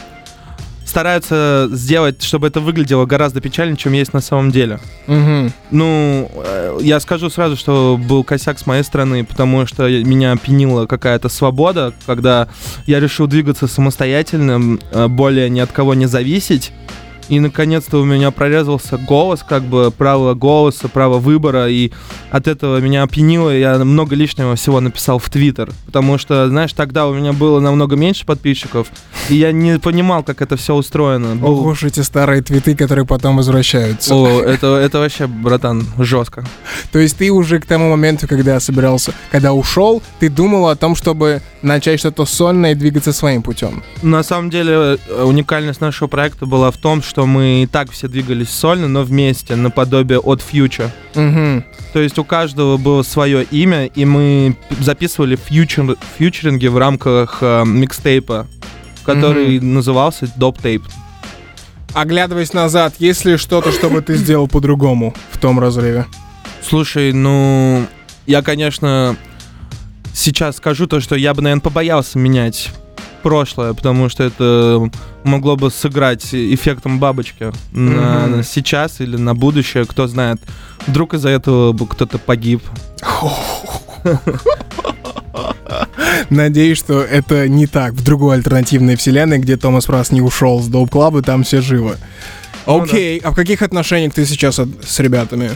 стараются 0.88 1.68
сделать, 1.70 2.22
чтобы 2.22 2.48
это 2.48 2.60
выглядело 2.60 3.04
гораздо 3.06 3.40
печальнее, 3.40 3.76
чем 3.76 3.92
есть 3.92 4.12
на 4.12 4.20
самом 4.20 4.50
деле. 4.50 4.80
Мгм. 5.06 5.52
Ну, 5.70 6.30
э, 6.34 6.78
я 6.80 6.98
скажу 7.00 7.30
сразу, 7.30 7.56
что 7.56 8.00
был 8.02 8.24
косяк 8.24 8.58
с 8.58 8.66
моей 8.66 8.82
стороны, 8.82 9.24
потому 9.24 9.66
что 9.66 9.88
меня 9.88 10.32
опьянила 10.32 10.86
какая-то 10.86 11.28
свобода, 11.28 11.92
когда 12.06 12.48
я 12.86 13.00
решил 13.00 13.26
двигаться 13.26 13.66
самостоятельно, 13.66 14.78
э, 14.90 15.08
более 15.08 15.50
ни 15.50 15.60
от 15.60 15.72
кого 15.72 15.94
не 15.94 16.06
зависеть. 16.06 16.72
И 17.28 17.40
наконец-то 17.40 17.98
у 17.98 18.04
меня 18.04 18.30
прорезался 18.30 18.96
голос, 18.96 19.44
как 19.46 19.62
бы 19.62 19.90
право 19.90 20.34
голоса, 20.34 20.88
право 20.88 21.18
выбора, 21.18 21.68
и 21.68 21.92
от 22.30 22.48
этого 22.48 22.78
меня 22.78 23.02
опьянило, 23.02 23.50
я 23.50 23.78
много 23.78 24.14
лишнего 24.14 24.56
всего 24.56 24.80
написал 24.80 25.18
в 25.18 25.28
Твиттер. 25.28 25.70
Потому 25.86 26.18
что, 26.18 26.48
знаешь, 26.48 26.72
тогда 26.72 27.06
у 27.06 27.14
меня 27.14 27.32
было 27.32 27.60
намного 27.60 27.96
меньше 27.96 28.24
подписчиков, 28.24 28.88
и 29.28 29.34
я 29.34 29.52
не 29.52 29.78
понимал, 29.78 30.22
как 30.22 30.40
это 30.40 30.56
все 30.56 30.74
устроено. 30.74 31.38
Ого 31.46 31.70
уж 31.70 31.84
эти 31.84 32.00
старые 32.00 32.42
твиты, 32.42 32.74
которые 32.74 33.04
потом 33.04 33.36
возвращаются. 33.36 34.14
О, 34.14 34.40
это, 34.40 34.76
это 34.76 34.98
вообще, 34.98 35.26
братан, 35.26 35.86
жестко. 35.98 36.44
То 36.92 36.98
есть 36.98 37.18
ты 37.18 37.30
уже 37.30 37.60
к 37.60 37.66
тому 37.66 37.90
моменту, 37.90 38.26
когда 38.26 38.58
собирался, 38.60 39.12
когда 39.30 39.52
ушел, 39.52 40.02
ты 40.18 40.30
думал 40.30 40.68
о 40.68 40.76
том, 40.76 40.96
чтобы 40.96 41.42
начать 41.62 42.00
что-то 42.00 42.24
сольное 42.24 42.72
и 42.72 42.74
двигаться 42.74 43.12
своим 43.12 43.42
путем. 43.42 43.82
На 44.02 44.22
самом 44.22 44.50
деле 44.50 44.72
э, 45.08 45.22
уникальность 45.24 45.80
нашего 45.80 46.08
проекта 46.08 46.46
была 46.46 46.70
в 46.70 46.76
том, 46.76 47.02
что 47.02 47.17
мы 47.26 47.62
и 47.62 47.66
так 47.66 47.90
все 47.90 48.08
двигались 48.08 48.50
сольно, 48.50 48.88
но 48.88 49.02
вместе, 49.02 49.56
наподобие 49.56 50.18
от 50.18 50.40
Future. 50.40 50.90
Угу. 51.14 51.64
То 51.92 52.00
есть 52.00 52.18
у 52.18 52.24
каждого 52.24 52.76
было 52.76 53.02
свое 53.02 53.44
имя, 53.44 53.86
и 53.86 54.04
мы 54.04 54.56
записывали 54.80 55.36
фьючер, 55.36 55.96
фьючеринги 56.18 56.66
в 56.66 56.76
рамках 56.78 57.38
э, 57.40 57.64
микстейпа, 57.64 58.46
который 59.04 59.60
назывался 59.60 60.26
Dope 60.26 60.60
Tape. 60.62 60.82
Оглядываясь 61.94 62.52
назад, 62.52 62.94
есть 62.98 63.24
ли 63.24 63.36
что-то, 63.36 63.72
что 63.72 63.88
бы 63.88 64.02
ты 64.02 64.16
сделал 64.16 64.46
по-другому 64.46 65.14
в 65.32 65.38
том 65.38 65.58
разрыве? 65.58 66.06
Слушай, 66.62 67.12
ну, 67.12 67.86
я, 68.26 68.42
конечно, 68.42 69.16
сейчас 70.12 70.56
скажу 70.56 70.86
то, 70.86 71.00
что 71.00 71.16
я 71.16 71.32
бы, 71.32 71.40
наверное, 71.40 71.62
побоялся 71.62 72.18
менять 72.18 72.70
прошлое, 73.32 73.74
потому 73.74 74.08
что 74.08 74.24
это 74.24 74.90
могло 75.22 75.56
бы 75.56 75.70
сыграть 75.70 76.24
эффектом 76.34 76.98
бабочки 76.98 77.52
на, 77.72 78.20
Мгм. 78.26 78.36
на 78.38 78.42
сейчас 78.42 79.02
или 79.02 79.16
на 79.18 79.34
будущее, 79.34 79.84
кто 79.84 80.06
знает. 80.06 80.40
Вдруг 80.86 81.12
из-за 81.12 81.28
этого 81.28 81.72
бы 81.72 81.86
кто-то 81.86 82.16
погиб. 82.18 82.62
Надеюсь, 86.30 86.78
что 86.78 87.02
это 87.02 87.48
не 87.48 87.66
так. 87.66 87.92
В 87.92 88.02
другой 88.02 88.36
альтернативной 88.36 88.96
вселенной, 88.96 89.38
где 89.38 89.56
Томас 89.56 89.84
Прас 89.84 90.10
не 90.10 90.20
ушел 90.22 90.60
с 90.62 90.66
Доуп 90.68 90.90
Клаба, 90.90 91.22
там 91.22 91.42
все 91.44 91.60
живы. 91.60 91.96
Ну 92.66 92.82
Окей, 92.82 93.18
а 93.18 93.30
в 93.30 93.34
каких 93.34 93.62
отношениях 93.62 94.14
ты 94.14 94.24
сейчас 94.26 94.58
от- 94.58 94.68
с 94.86 94.98
ребятами? 95.00 95.50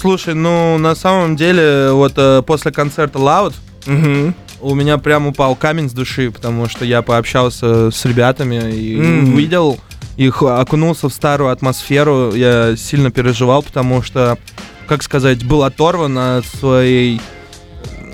Слушай, 0.00 0.34
ну, 0.34 0.76
на 0.78 0.94
самом 0.94 1.36
деле, 1.36 1.90
вот 1.92 2.12
э, 2.16 2.42
после 2.46 2.72
концерта 2.72 3.18
Loud 3.18 3.54
Угу. 3.86 4.34
У 4.60 4.74
меня 4.74 4.98
прям 4.98 5.26
упал 5.26 5.54
камень 5.54 5.88
с 5.88 5.92
души, 5.92 6.30
потому 6.30 6.68
что 6.68 6.84
я 6.84 7.02
пообщался 7.02 7.90
с 7.90 8.04
ребятами 8.04 8.72
и 8.72 8.98
М. 8.98 9.34
увидел 9.34 9.78
их, 10.16 10.42
окунулся 10.42 11.08
в 11.08 11.12
старую 11.12 11.50
атмосферу. 11.50 12.32
Я 12.34 12.76
сильно 12.76 13.10
переживал, 13.10 13.62
потому 13.62 14.02
что, 14.02 14.38
как 14.86 15.02
сказать, 15.02 15.44
был 15.44 15.62
оторван 15.62 16.16
от 16.18 16.46
своей 16.46 17.20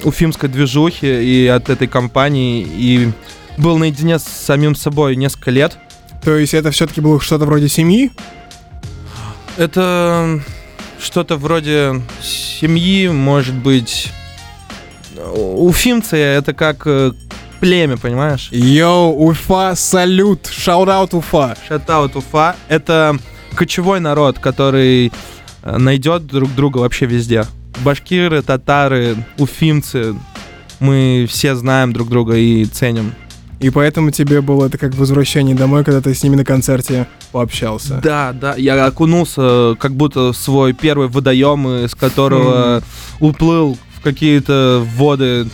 уфимской 0.04 0.48
движухи 0.48 1.06
и 1.06 1.46
от 1.46 1.70
этой 1.70 1.86
компании, 1.86 2.66
и 2.68 3.12
был 3.58 3.78
наедине 3.78 4.18
с 4.18 4.24
самим 4.24 4.74
собой 4.74 5.16
несколько 5.16 5.50
лет. 5.50 5.78
То 6.24 6.36
есть 6.36 6.54
это 6.54 6.70
все-таки 6.70 7.00
было 7.00 7.20
что-то 7.20 7.44
вроде 7.44 7.68
семьи? 7.68 8.10
Это 9.56 10.40
что-то 11.00 11.36
вроде 11.36 12.00
семьи, 12.22 13.08
может 13.08 13.54
быть. 13.54 14.12
Уфимцы 15.34 16.16
это 16.16 16.52
как 16.54 16.82
э, 16.86 17.12
племя, 17.60 17.96
понимаешь? 17.96 18.48
Йоу, 18.50 19.28
Уфа, 19.28 19.74
салют, 19.76 20.46
shout-out 20.46 21.14
Уфа. 21.14 21.56
Shout-out 21.68 22.16
Уфа 22.16 22.56
это 22.68 23.16
кочевой 23.54 24.00
народ, 24.00 24.38
который 24.38 25.12
э, 25.62 25.76
найдет 25.78 26.26
друг 26.26 26.54
друга 26.54 26.78
вообще 26.78 27.06
везде. 27.06 27.44
Башкиры, 27.84 28.42
татары, 28.42 29.16
уфимцы, 29.38 30.14
мы 30.80 31.26
все 31.28 31.54
знаем 31.54 31.92
друг 31.92 32.08
друга 32.08 32.36
и 32.36 32.64
ценим. 32.64 33.14
И 33.60 33.70
поэтому 33.70 34.10
тебе 34.10 34.40
было 34.40 34.66
это 34.66 34.76
как 34.76 34.94
возвращение 34.96 35.54
домой, 35.54 35.84
когда 35.84 36.00
ты 36.00 36.12
с 36.14 36.22
ними 36.24 36.34
на 36.34 36.44
концерте 36.44 37.06
пообщался. 37.30 38.00
Да, 38.02 38.32
да, 38.32 38.56
я 38.56 38.84
окунулся 38.84 39.76
как 39.78 39.94
будто 39.94 40.32
в 40.32 40.36
свой 40.36 40.72
первый 40.72 41.06
водоем, 41.06 41.68
из 41.84 41.94
которого 41.94 42.82
уплыл 43.20 43.78
какие-то 44.02 44.84
воды 44.96 45.46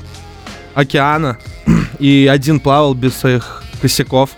океана, 0.75 1.39
и 1.99 2.29
один 2.31 2.61
плавал 2.61 2.95
без 2.95 3.15
своих 3.17 3.63
косяков. 3.83 4.31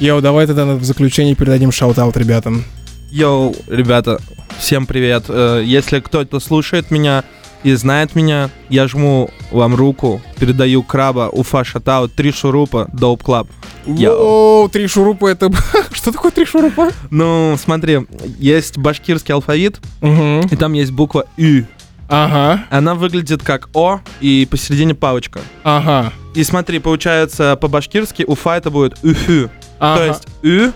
Йоу, 0.00 0.20
давай 0.20 0.46
тогда 0.46 0.64
в 0.66 0.84
заключение 0.84 1.34
передадим 1.34 1.72
shout-out 1.72 2.16
ребятам. 2.16 2.64
Йоу, 3.10 3.54
ребята, 3.66 4.20
всем 4.58 4.86
привет. 4.86 5.24
Э, 5.28 5.62
Если 5.64 5.98
кто-то 6.00 6.38
слушает 6.40 6.90
меня 6.90 7.24
и 7.64 7.72
знает 7.74 8.14
меня, 8.14 8.50
я 8.68 8.86
жму 8.86 9.30
вам 9.50 9.74
руку, 9.74 10.22
передаю 10.38 10.82
краба, 10.84 11.28
уфа, 11.32 11.64
shout-out, 11.64 12.14
три 12.14 12.30
шурупа, 12.32 12.88
dope 12.92 13.22
club. 13.24 13.48
Йоу. 13.86 14.64
О, 14.64 14.68
три 14.68 14.86
шурупа 14.86 15.26
это... 15.28 15.50
Что 15.92 16.12
такое 16.12 16.30
три 16.30 16.44
шурупа? 16.44 16.90
Ну, 17.10 17.56
смотри, 17.60 18.06
есть 18.38 18.78
башкирский 18.78 19.34
алфавит, 19.34 19.80
Угу. 20.00 20.48
и 20.50 20.56
там 20.56 20.74
есть 20.74 20.92
буква 20.92 21.24
Ü. 21.36 21.64
Ага, 22.08 22.64
Она 22.70 22.94
выглядит 22.94 23.42
как 23.42 23.68
О, 23.74 24.00
и 24.20 24.46
посередине 24.50 24.94
палочка. 24.94 25.40
ага. 25.62 26.12
И 26.34 26.44
смотри, 26.44 26.78
получается, 26.78 27.56
по-башкирски 27.60 28.24
уфа 28.26 28.56
это 28.56 28.70
будет 28.70 28.96
Үфю. 29.02 29.50
ага. 29.78 29.96
То 29.98 30.06
есть 30.06 30.26
Ü, 30.42 30.72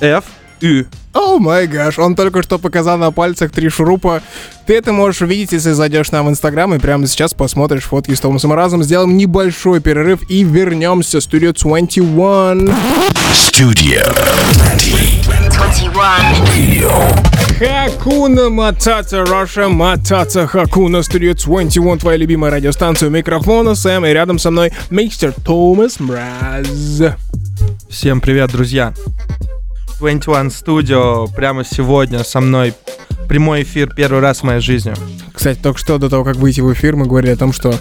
F, 0.00 0.24
Ü. 0.60 0.86
О 1.14 1.38
май 1.38 1.66
гаш, 1.66 1.98
он 1.98 2.14
только 2.14 2.42
что 2.42 2.58
показал 2.58 2.98
на 2.98 3.10
пальцах 3.10 3.50
три 3.50 3.70
шурупа. 3.70 4.20
Ты 4.66 4.74
это 4.74 4.92
можешь 4.92 5.22
увидеть, 5.22 5.52
если 5.52 5.72
зайдешь 5.72 6.10
нам 6.10 6.26
в 6.26 6.28
Инстаграм 6.28 6.74
и 6.74 6.78
прямо 6.78 7.06
сейчас 7.06 7.32
посмотришь 7.32 7.84
фотки 7.84 8.12
с 8.14 8.20
Томасом 8.20 8.52
Разом. 8.52 8.82
Сделаем 8.82 9.16
небольшой 9.16 9.80
перерыв 9.80 10.20
и 10.28 10.44
вернемся. 10.44 11.18
Studio 11.18 11.54
21. 11.58 12.68
Studio 13.32 14.12
20. 14.52 15.22
21. 15.22 15.25
Хакуна 17.58 18.50
Матаца, 18.50 19.24
Раша 19.24 19.68
Матаца 19.68 20.46
Хакуна 20.46 20.98
Studio 20.98 21.34
21, 21.34 21.98
твоя 21.98 22.18
любимая 22.18 22.52
радиостанция 22.52 23.08
у 23.08 23.12
микрофона, 23.12 23.74
Сэм, 23.74 24.04
и 24.04 24.10
рядом 24.10 24.38
со 24.38 24.50
мной 24.50 24.72
мистер 24.90 25.32
Томас 25.44 25.98
Мраз. 25.98 27.02
Всем 27.88 28.20
привет, 28.20 28.52
друзья. 28.52 28.92
21 29.98 30.48
Studio 30.48 31.34
прямо 31.34 31.64
сегодня 31.64 32.22
со 32.22 32.40
мной 32.40 32.74
прямой 33.26 33.62
эфир 33.62 33.90
первый 33.94 34.20
раз 34.20 34.40
в 34.40 34.42
моей 34.42 34.60
жизни. 34.60 34.92
Кстати, 35.32 35.58
только 35.62 35.78
что 35.78 35.96
до 35.96 36.10
того, 36.10 36.24
как 36.24 36.36
выйти 36.36 36.60
в 36.60 36.72
эфир, 36.72 36.96
мы 36.96 37.06
говорили 37.06 37.32
о 37.32 37.36
том, 37.36 37.52
что 37.54 37.74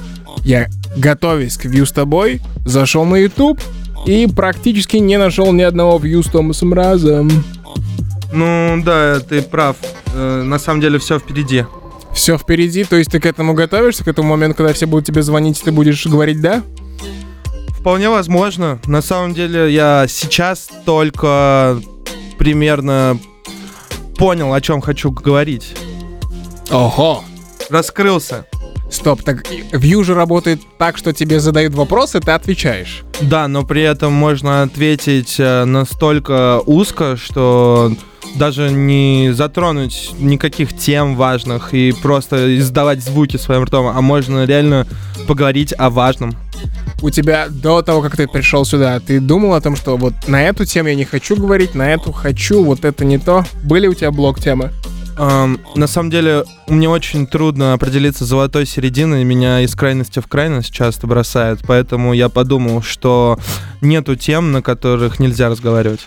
я, 0.44 0.68
готовясь 0.96 1.58
к 1.58 1.66
вью 1.66 1.86
с 1.86 1.92
тобой, 1.92 2.42
зашел 2.66 3.04
на 3.04 3.16
YouTube 3.16 3.60
и 4.06 4.28
практически 4.28 4.98
не 4.98 5.18
нашел 5.18 5.52
ни 5.52 5.64
одного 5.64 5.98
вью 5.98 6.24
с 6.24 6.28
Томасом 6.28 6.74
Разом. 6.74 7.30
Ну 8.36 8.82
да, 8.84 9.22
ты 9.22 9.42
прав. 9.42 9.78
Э, 10.14 10.44
на 10.44 10.60
самом 10.60 10.82
деле 10.82 11.00
все 11.00 11.20
впереди. 11.20 11.66
Все 12.14 12.38
впереди, 12.38 12.84
то 12.84 12.98
есть 12.98 13.12
ты 13.12 13.20
к 13.20 13.26
этому 13.26 13.54
готовишься, 13.54 14.04
к 14.04 14.08
этому 14.08 14.30
моменту, 14.30 14.58
когда 14.58 14.74
все 14.74 14.86
будут 14.86 15.06
тебе 15.06 15.22
звонить, 15.22 15.62
ты 15.62 15.72
будешь 15.72 16.06
говорить 16.06 16.42
«да»? 16.42 16.64
Вполне 17.80 18.10
возможно. 18.10 18.80
На 18.88 19.02
самом 19.02 19.34
деле 19.34 19.72
я 19.72 20.06
сейчас 20.10 20.68
только 20.86 21.80
примерно 22.38 23.20
понял, 24.18 24.54
о 24.54 24.60
чем 24.60 24.82
хочу 24.82 25.12
говорить. 25.12 25.76
Ого! 26.72 27.24
Раскрылся. 27.70 28.48
Стоп, 28.90 29.24
так 29.24 29.50
View 29.72 30.04
же 30.04 30.14
работает 30.14 30.62
так, 30.78 30.98
что 30.98 31.14
тебе 31.14 31.40
задают 31.40 31.74
вопросы, 31.74 32.20
ты 32.20 32.32
отвечаешь. 32.32 33.04
Да, 33.22 33.48
но 33.48 33.64
при 33.64 33.82
этом 33.82 34.14
можно 34.14 34.62
ответить 34.62 35.36
э, 35.40 35.66
настолько 35.66 36.62
узко, 36.66 37.18
что 37.18 37.92
даже 38.36 38.72
не 38.72 39.32
затронуть 39.34 40.12
никаких 40.20 40.78
тем 40.78 41.16
важных 41.16 41.74
и 41.74 41.92
просто 41.92 42.58
издавать 42.58 43.04
звуки 43.04 43.38
своим 43.38 43.64
ртом, 43.64 43.88
а 43.88 44.02
можно 44.02 44.46
реально 44.46 44.88
поговорить 45.28 45.74
о 45.78 45.90
важном. 45.90 46.36
у 47.02 47.10
тебя 47.10 47.48
до 47.50 47.82
того, 47.82 48.02
как 48.02 48.16
ты 48.16 48.28
пришел 48.28 48.66
сюда, 48.66 49.00
ты 49.00 49.20
думал 49.20 49.54
о 49.54 49.62
том, 49.62 49.76
что 49.76 49.98
вот 49.98 50.14
на 50.28 50.42
эту 50.44 50.66
тему 50.66 50.90
я 50.90 50.96
не 50.96 51.06
хочу 51.06 51.36
говорить, 51.36 51.76
на 51.76 51.92
эту 51.92 52.12
хочу, 52.12 52.64
вот 52.64 52.86
это 52.86 53.06
не 53.06 53.18
то? 53.18 53.46
Были 53.64 53.88
у 53.88 53.94
тебя 53.94 54.12
блок 54.12 54.40
темы? 54.40 54.72
Эм, 55.18 55.62
на 55.76 55.88
самом 55.88 56.10
деле, 56.10 56.44
мне 56.68 56.90
очень 56.90 57.26
трудно 57.26 57.74
определиться 57.74 58.26
с 58.26 58.28
золотой 58.28 58.66
серединой, 58.66 59.24
меня 59.24 59.62
из 59.62 59.74
крайности 59.74 60.20
в 60.20 60.28
крайность 60.28 60.74
часто 60.74 61.08
бросает, 61.08 61.60
поэтому 61.66 62.14
я 62.14 62.28
подумал, 62.28 62.82
что 62.82 63.40
нету 63.80 64.16
тем, 64.16 64.52
на 64.52 64.62
которых 64.62 65.20
нельзя 65.20 65.50
разговаривать. 65.50 66.02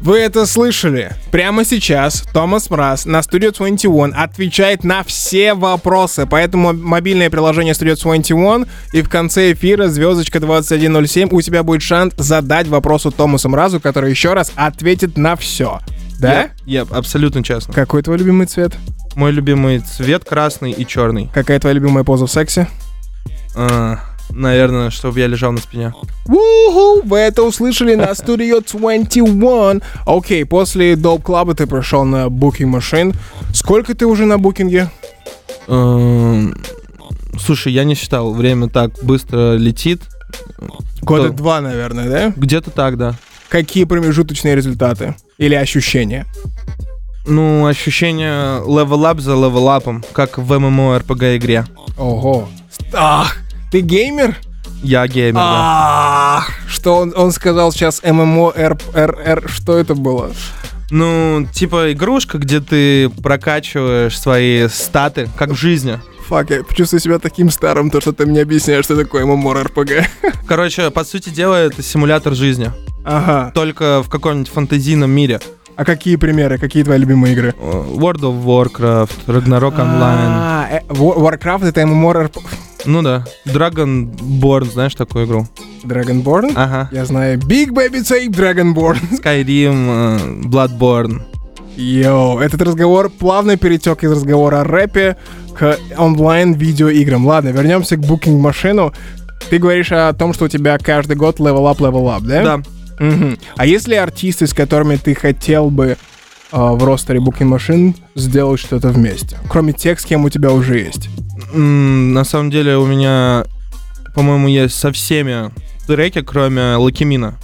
Вы 0.00 0.18
это 0.20 0.46
слышали? 0.46 1.12
Прямо 1.30 1.62
сейчас 1.62 2.22
Томас 2.32 2.70
Мраз 2.70 3.04
на 3.04 3.18
Studio 3.18 3.54
21 3.54 4.14
отвечает 4.16 4.82
на 4.82 5.04
все 5.04 5.52
вопросы, 5.52 6.26
поэтому 6.26 6.72
мобильное 6.72 7.28
приложение 7.28 7.74
Studio 7.74 8.00
21 8.00 8.66
и 8.94 9.02
в 9.02 9.10
конце 9.10 9.52
эфира 9.52 9.88
звездочка 9.88 10.40
2107 10.40 11.28
у 11.30 11.42
тебя 11.42 11.62
будет 11.62 11.82
шанс 11.82 12.14
задать 12.16 12.66
вопросу 12.68 13.10
Томасу 13.10 13.50
Мразу, 13.50 13.78
который 13.78 14.08
еще 14.08 14.32
раз 14.32 14.52
ответит 14.56 15.18
на 15.18 15.36
все. 15.36 15.80
Да? 16.18 16.48
Я, 16.64 16.80
я 16.80 16.86
абсолютно 16.90 17.44
честно. 17.44 17.74
Какой 17.74 18.02
твой 18.02 18.16
любимый 18.16 18.46
цвет? 18.46 18.72
Мой 19.16 19.32
любимый 19.32 19.80
цвет 19.80 20.24
красный 20.24 20.70
и 20.70 20.86
черный. 20.86 21.28
Какая 21.34 21.60
твоя 21.60 21.74
любимая 21.74 22.04
поза 22.04 22.26
в 22.26 22.30
сексе? 22.30 22.68
А, 23.54 23.98
наверное, 24.30 24.90
чтобы 24.90 25.18
я 25.20 25.26
лежал 25.26 25.52
на 25.52 25.58
спине. 25.58 25.92
Уху, 26.26 27.02
вы 27.06 27.18
это 27.18 27.42
услышали 27.42 27.94
на 27.94 28.10
Studio 28.12 28.64
21. 28.66 29.82
Окей, 30.06 30.44
после 30.44 30.94
Dope 30.94 31.22
Club 31.22 31.54
ты 31.54 31.66
пришел 31.66 32.04
на 32.04 32.26
Booking 32.26 32.72
Machine. 32.72 33.14
Сколько 33.52 33.94
ты 33.94 34.06
уже 34.06 34.26
на 34.26 34.38
букинге? 34.38 34.90
Эм, 35.68 36.54
Слушай, 37.38 37.72
я 37.72 37.84
не 37.84 37.94
считал, 37.94 38.32
время 38.34 38.68
так 38.68 38.92
быстро 39.02 39.54
летит. 39.54 40.02
Года 41.00 41.28
То- 41.28 41.34
два, 41.34 41.60
наверное, 41.60 42.08
да? 42.08 42.32
Где-то 42.36 42.70
так, 42.70 42.98
да. 42.98 43.14
Какие 43.48 43.84
промежуточные 43.84 44.54
результаты? 44.54 45.14
Или 45.38 45.54
ощущения? 45.54 46.26
Ну, 47.26 47.66
ощущение 47.66 48.60
level-up 48.66 49.20
за 49.20 49.32
level-up 49.32 49.84
ом, 49.84 50.04
как 50.12 50.38
в 50.38 50.52
MMORPG 50.52 51.36
игре. 51.36 51.64
Ого. 51.98 52.48
Ах, 52.92 53.36
ты 53.70 53.80
геймер? 53.80 54.36
Я 54.82 55.06
геймер, 55.06 55.34
да. 55.34 56.44
Что 56.68 56.96
он, 56.96 57.12
он 57.16 57.32
сказал 57.32 57.72
сейчас 57.72 58.02
MMO, 58.02 58.52
что 59.46 59.78
это 59.78 59.94
было? 59.94 60.30
Ну, 60.90 61.46
типа 61.52 61.92
игрушка, 61.92 62.38
где 62.38 62.60
ты 62.60 63.08
прокачиваешь 63.08 64.18
свои 64.18 64.66
статы, 64.68 65.28
как 65.36 65.50
в 65.50 65.54
жизни. 65.56 66.00
Fuck, 66.26 66.50
я 66.50 66.62
чувствую 66.74 67.00
себя 67.00 67.18
таким 67.18 67.50
старым, 67.50 67.90
то, 67.90 68.00
что 68.00 68.12
ты 68.12 68.26
мне 68.26 68.40
объясняешь, 68.42 68.84
что 68.84 68.96
такое 68.96 69.24
MMORPG. 69.24 70.04
Короче, 70.46 70.90
по 70.90 71.04
сути 71.04 71.28
дела, 71.28 71.56
это 71.56 71.82
симулятор 71.82 72.34
жизни. 72.34 72.72
Ага. 73.04 73.52
Только 73.54 74.02
в 74.02 74.08
каком-нибудь 74.08 74.48
фантазийном 74.52 75.10
мире. 75.10 75.40
А 75.76 75.84
какие 75.84 76.16
примеры? 76.16 76.58
Какие 76.58 76.82
твои 76.82 76.98
любимые 76.98 77.32
игры? 77.32 77.54
Э, 77.58 77.84
World 77.96 78.20
of 78.20 78.44
Warcraft, 78.44 79.26
Ragnarok 79.26 79.76
Online. 79.76 80.30
А, 80.30 80.68
э, 80.70 80.80
War- 80.88 81.16
Warcraft 81.18 81.66
это 81.68 81.80
ММО-РПГ. 81.82 82.42
Ну 82.84 83.02
да. 83.02 83.24
Dragonborn, 83.46 84.70
знаешь 84.70 84.94
такую 84.94 85.26
игру? 85.26 85.46
Dragonborn? 85.84 86.52
Ага. 86.54 86.88
Я 86.92 87.04
знаю. 87.04 87.38
Big 87.38 87.70
Baby 87.70 88.02
Tape 88.02 88.30
Dragonborn. 88.30 88.98
Skyrim, 89.22 89.86
э, 89.88 90.42
Bloodborne. 90.44 91.22
Йоу, 91.76 92.40
этот 92.40 92.60
разговор 92.62 93.10
плавно 93.10 93.56
перетек 93.56 94.04
из 94.04 94.12
разговора 94.12 94.60
о 94.60 94.64
рэпе 94.64 95.16
к 95.56 95.78
онлайн-видеоиграм. 95.96 97.26
Ладно, 97.26 97.48
вернемся 97.50 97.96
к 97.96 98.00
букинг-машину. 98.00 98.92
Ты 99.48 99.58
говоришь 99.58 99.92
о 99.92 100.12
том, 100.12 100.34
что 100.34 100.46
у 100.46 100.48
тебя 100.48 100.76
каждый 100.78 101.16
год 101.16 101.40
level 101.40 101.72
up, 101.72 101.78
level 101.78 102.18
up, 102.18 102.20
да? 102.22 102.42
Да. 102.42 102.62
Мгм. 103.04 103.38
А 103.56 103.66
есть 103.66 103.88
ли 103.88 103.96
артисты, 103.96 104.46
с 104.46 104.52
которыми 104.52 104.96
ты 104.96 105.14
хотел 105.14 105.70
бы 105.70 105.96
а, 106.52 106.74
в 106.74 106.84
ростере 106.84 107.18
Booking 107.18 107.56
Machine 107.56 107.96
сделать 108.14 108.60
что-то 108.60 108.88
вместе? 108.88 109.38
Кроме 109.48 109.72
тех, 109.72 109.98
с 109.98 110.04
кем 110.04 110.24
у 110.24 110.30
тебя 110.30 110.52
уже 110.52 110.78
есть. 110.78 111.08
На 111.52 112.24
самом 112.24 112.50
деле 112.50 112.76
у 112.76 112.86
меня, 112.86 113.44
по-моему, 114.14 114.48
есть 114.48 114.76
со 114.76 114.92
всеми 114.92 115.50
треки, 115.86 116.22
кроме 116.22 116.76
Лакимина. 116.76 117.36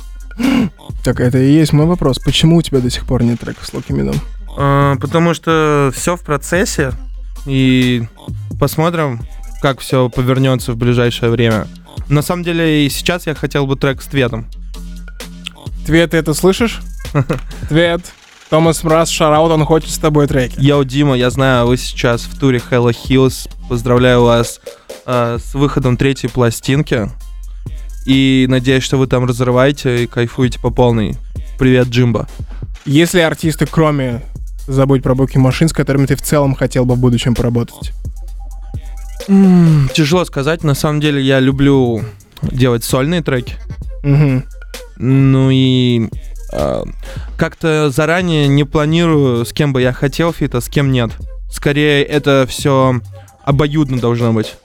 Так, 1.05 1.21
это 1.21 1.39
и 1.39 1.53
есть 1.53 1.73
мой 1.73 1.87
вопрос. 1.87 2.19
Почему 2.19 2.57
у 2.57 2.63
тебя 2.63 2.81
до 2.81 2.91
сих 2.91 3.07
пор 3.07 3.23
нет 3.23 3.41
треков 3.41 3.67
с 3.67 3.73
Локимином? 3.73 4.17
А, 4.57 4.97
Потому 4.97 5.35
что 5.35 5.93
все 5.95 6.17
в 6.17 6.23
процессе, 6.23 6.93
и 7.47 8.05
посмотрим, 8.59 9.21
как 9.63 9.81
все 9.81 10.09
повернется 10.09 10.73
в 10.73 10.77
ближайшее 10.77 11.31
время. 11.31 11.67
На 12.09 12.23
самом 12.23 12.43
деле, 12.43 12.87
и 12.87 12.89
сейчас 12.89 13.27
я 13.27 13.35
хотел 13.35 13.67
бы 13.67 13.77
трек 13.77 14.03
с 14.03 14.07
Тветом. 14.07 14.47
Твет, 15.87 16.11
ты 16.11 16.17
это 16.17 16.35
слышишь? 16.35 16.81
Твет. 17.69 18.01
Томас 18.49 18.85
Мраз, 18.85 19.09
шараут, 19.11 19.51
он 19.51 19.65
хочет 19.65 19.91
с 19.91 19.99
тобой 19.99 20.29
треки. 20.29 20.55
Йоу, 20.59 20.85
Дима, 20.85 21.17
я 21.17 21.31
знаю, 21.31 21.67
вы 21.67 21.77
сейчас 21.77 22.23
в 22.23 22.39
туре 22.39 22.63
Hello 22.71 22.91
Hills. 22.95 23.49
Поздравляю 23.69 24.23
вас 24.23 24.61
э, 25.05 25.39
с 25.43 25.55
выходом 25.55 25.97
третьей 25.97 26.31
пластинки. 26.31 27.11
И 28.07 28.47
надеюсь, 28.49 28.85
что 28.85 28.99
вы 28.99 29.09
там 29.09 29.25
разрываете 29.25 30.05
и 30.05 30.07
кайфуете 30.07 30.61
по 30.61 30.71
полной. 30.71 31.17
Привет, 31.59 31.89
Джимба. 31.89 32.29
Есть 32.85 33.15
ли 33.15 33.21
артисты, 33.21 33.67
кроме 33.67 34.23
забудь 34.69 35.03
про 35.03 35.15
Booking 35.15 35.45
Machine, 35.45 35.67
с 35.69 35.73
которыми 35.73 36.07
ты 36.07 36.15
в 36.15 36.23
целом 36.23 36.55
хотел 36.55 36.85
бы 36.85 36.95
в 36.95 36.99
будущем 36.99 37.35
поработать? 37.35 37.93
М, 39.27 39.91
Тяжело 39.93 40.25
сказать. 40.25 40.63
На 40.63 40.75
самом 40.75 41.01
деле, 41.01 41.21
я 41.21 41.41
люблю 41.41 42.01
делать 42.43 42.85
сольные 42.85 43.23
треки. 43.23 43.57
Мгм. 44.05 44.45
Ну 44.99 45.51
и 45.51 46.09
как-то 47.37 47.91
заранее 47.91 48.49
не 48.49 48.65
планирую, 48.65 49.45
с 49.45 49.53
кем 49.53 49.73
бы 49.73 49.83
я 49.83 49.93
хотел 49.93 50.33
фита, 50.33 50.61
с 50.61 50.69
кем 50.69 50.91
нет. 50.91 51.11
Скорее, 51.51 52.03
это 52.05 52.47
все 52.49 53.01
обоюдно 53.45 53.99
должно 53.99 54.33
быть. 54.33 54.57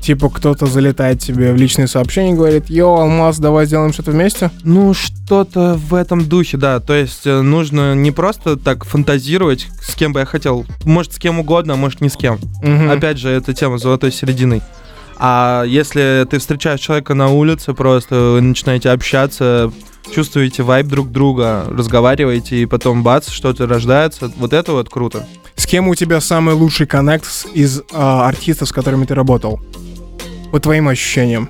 Типа 0.00 0.30
кто-то 0.30 0.64
залетает 0.64 1.20
тебе 1.20 1.52
в 1.52 1.56
личные 1.56 1.86
сообщения 1.86 2.32
и 2.32 2.34
говорит, 2.34 2.70
йоу, 2.70 3.00
Алмаз, 3.00 3.38
давай 3.38 3.66
сделаем 3.66 3.92
что-то 3.92 4.12
вместе? 4.12 4.50
Ну, 4.62 4.94
что-то 4.94 5.74
в 5.74 5.94
этом 5.94 6.26
духе, 6.26 6.56
да. 6.56 6.80
То 6.80 6.94
есть 6.94 7.26
э, 7.26 7.42
нужно 7.42 7.94
не 7.94 8.10
просто 8.10 8.56
так 8.56 8.84
фантазировать, 8.84 9.66
с 9.82 9.94
кем 9.94 10.14
бы 10.14 10.20
я 10.20 10.26
хотел. 10.26 10.64
Может, 10.84 11.12
с 11.12 11.18
кем 11.18 11.38
угодно, 11.38 11.74
а 11.74 11.76
может, 11.76 12.00
не 12.00 12.08
с 12.08 12.16
кем. 12.16 12.38
Мгм. 12.62 12.90
Опять 12.90 13.18
же, 13.18 13.28
это 13.28 13.52
тема 13.52 13.76
золотой 13.76 14.10
середины. 14.10 14.62
А 15.18 15.64
если 15.66 16.26
ты 16.30 16.38
встречаешь 16.38 16.80
человека 16.80 17.12
на 17.12 17.28
улице, 17.28 17.74
просто 17.74 18.14
вы 18.14 18.40
начинаете 18.40 18.88
общаться, 18.88 19.70
чувствуете 20.12 20.62
вайб 20.62 20.86
друг 20.86 21.10
друга, 21.10 21.66
разговариваете, 21.68 22.62
и 22.62 22.66
потом 22.66 23.02
бац, 23.02 23.30
что-то 23.30 23.66
рождается, 23.66 24.32
вот 24.36 24.52
это 24.52 24.72
вот 24.72 24.88
круто. 24.88 25.26
С 25.56 25.66
кем 25.66 25.88
у 25.88 25.94
тебя 25.94 26.20
самый 26.20 26.54
лучший 26.54 26.86
коннект 26.86 27.26
из 27.54 27.82
а, 27.92 28.28
артистов, 28.28 28.68
с 28.68 28.72
которыми 28.72 29.04
ты 29.04 29.14
работал? 29.14 29.60
По 30.52 30.60
твоим 30.60 30.88
ощущениям. 30.88 31.48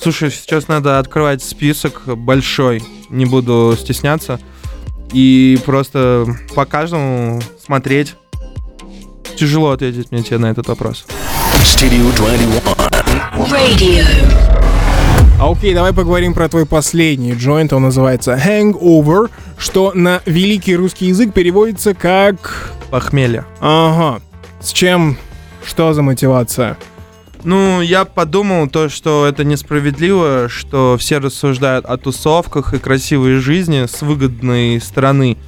Слушай, 0.00 0.30
сейчас 0.30 0.68
надо 0.68 0.98
открывать 0.98 1.42
список 1.42 2.02
большой, 2.06 2.82
не 3.10 3.26
буду 3.26 3.76
стесняться, 3.78 4.40
и 5.12 5.58
просто 5.64 6.26
по 6.54 6.64
каждому 6.64 7.42
смотреть. 7.64 8.14
Тяжело 9.36 9.70
ответить 9.70 10.10
мне 10.10 10.22
тебе 10.22 10.38
на 10.38 10.46
этот 10.46 10.68
вопрос. 10.68 11.06
Studio 11.62 12.14
21. 12.16 12.48
Radio. 13.50 14.67
А 15.40 15.52
окей, 15.52 15.72
давай 15.72 15.92
поговорим 15.92 16.34
про 16.34 16.48
твой 16.48 16.66
последний 16.66 17.32
джойнт. 17.32 17.72
Он 17.72 17.82
называется 17.84 18.34
Hangover, 18.34 19.30
что 19.56 19.92
на 19.94 20.20
великий 20.26 20.74
русский 20.74 21.06
язык 21.06 21.32
переводится 21.32 21.94
как... 21.94 22.72
Похмелье. 22.90 23.44
Ага. 23.60 24.20
С 24.60 24.72
чем? 24.72 25.16
Что 25.64 25.92
за 25.92 26.02
мотивация? 26.02 26.76
Ну, 27.44 27.80
я 27.80 28.04
подумал 28.04 28.68
то, 28.68 28.88
что 28.88 29.26
это 29.26 29.44
несправедливо, 29.44 30.48
что 30.48 30.96
все 30.98 31.18
рассуждают 31.18 31.84
о 31.84 31.96
тусовках 31.98 32.74
и 32.74 32.80
красивой 32.80 33.36
жизни 33.36 33.86
с 33.86 34.02
выгодной 34.02 34.80
стороны. 34.80 35.38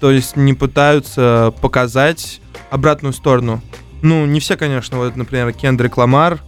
То 0.00 0.10
есть 0.10 0.36
не 0.36 0.52
пытаются 0.52 1.54
показать 1.62 2.42
обратную 2.68 3.14
сторону. 3.14 3.62
Ну, 4.02 4.26
не 4.26 4.38
все, 4.38 4.58
конечно. 4.58 4.98
Вот, 4.98 5.16
например, 5.16 5.54
Кендрик 5.54 5.96
Ламар, 5.96 6.40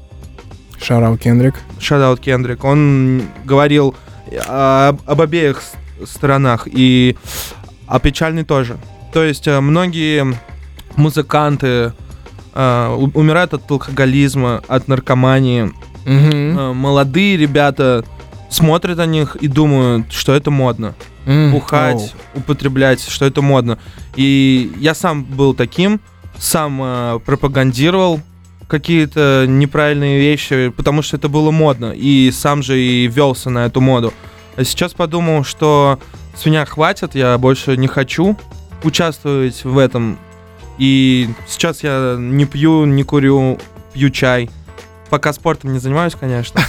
Шарау 0.82 1.16
Кендрик. 1.16 1.54
Шадаут 1.80 2.20
Кендрик, 2.20 2.64
он 2.64 3.22
говорил 3.44 3.94
об, 4.46 5.00
об 5.06 5.20
обеих 5.20 5.62
сторонах 6.04 6.66
и 6.70 7.16
о 7.86 7.98
печальной 8.00 8.44
тоже. 8.44 8.76
То 9.12 9.24
есть 9.24 9.46
э, 9.48 9.60
многие 9.60 10.26
музыканты 10.96 11.92
э, 12.54 13.08
умирают 13.14 13.54
от 13.54 13.70
алкоголизма, 13.70 14.62
от 14.68 14.88
наркомании. 14.88 15.72
Э, 16.04 16.72
Молодые 16.72 17.36
ребята 17.36 18.04
смотрят 18.50 18.98
на 18.98 19.06
них 19.06 19.36
и 19.36 19.48
думают, 19.48 20.12
что 20.12 20.34
это 20.34 20.50
модно. 20.50 20.94
М, 21.26 21.52
Бухать, 21.52 22.14
употреблять, 22.34 23.00
что 23.08 23.24
это 23.24 23.42
модно. 23.42 23.78
И 24.16 24.72
я 24.78 24.94
сам 24.94 25.24
был 25.24 25.54
таким, 25.54 26.00
сам 26.38 26.80
э, 26.82 27.18
пропагандировал 27.24 28.20
какие-то 28.68 29.44
неправильные 29.48 30.18
вещи, 30.18 30.68
потому 30.76 31.02
что 31.02 31.16
это 31.16 31.28
было 31.28 31.50
модно, 31.50 31.92
и 31.96 32.30
сам 32.32 32.62
же 32.62 32.80
и 32.80 33.06
велся 33.06 33.50
на 33.50 33.66
эту 33.66 33.80
моду. 33.80 34.12
А 34.56 34.64
сейчас 34.64 34.92
подумал, 34.94 35.44
что 35.44 35.98
с 36.34 36.44
меня 36.46 36.64
хватит, 36.64 37.14
я 37.14 37.36
больше 37.38 37.76
не 37.76 37.86
хочу 37.86 38.36
участвовать 38.82 39.64
в 39.64 39.78
этом. 39.78 40.18
И 40.78 41.28
сейчас 41.46 41.82
я 41.82 42.16
не 42.18 42.44
пью, 42.44 42.84
не 42.84 43.02
курю, 43.02 43.58
пью 43.92 44.10
чай. 44.10 44.50
Пока 45.08 45.32
спортом 45.32 45.72
не 45.72 45.78
занимаюсь, 45.78 46.14
конечно. 46.18 46.60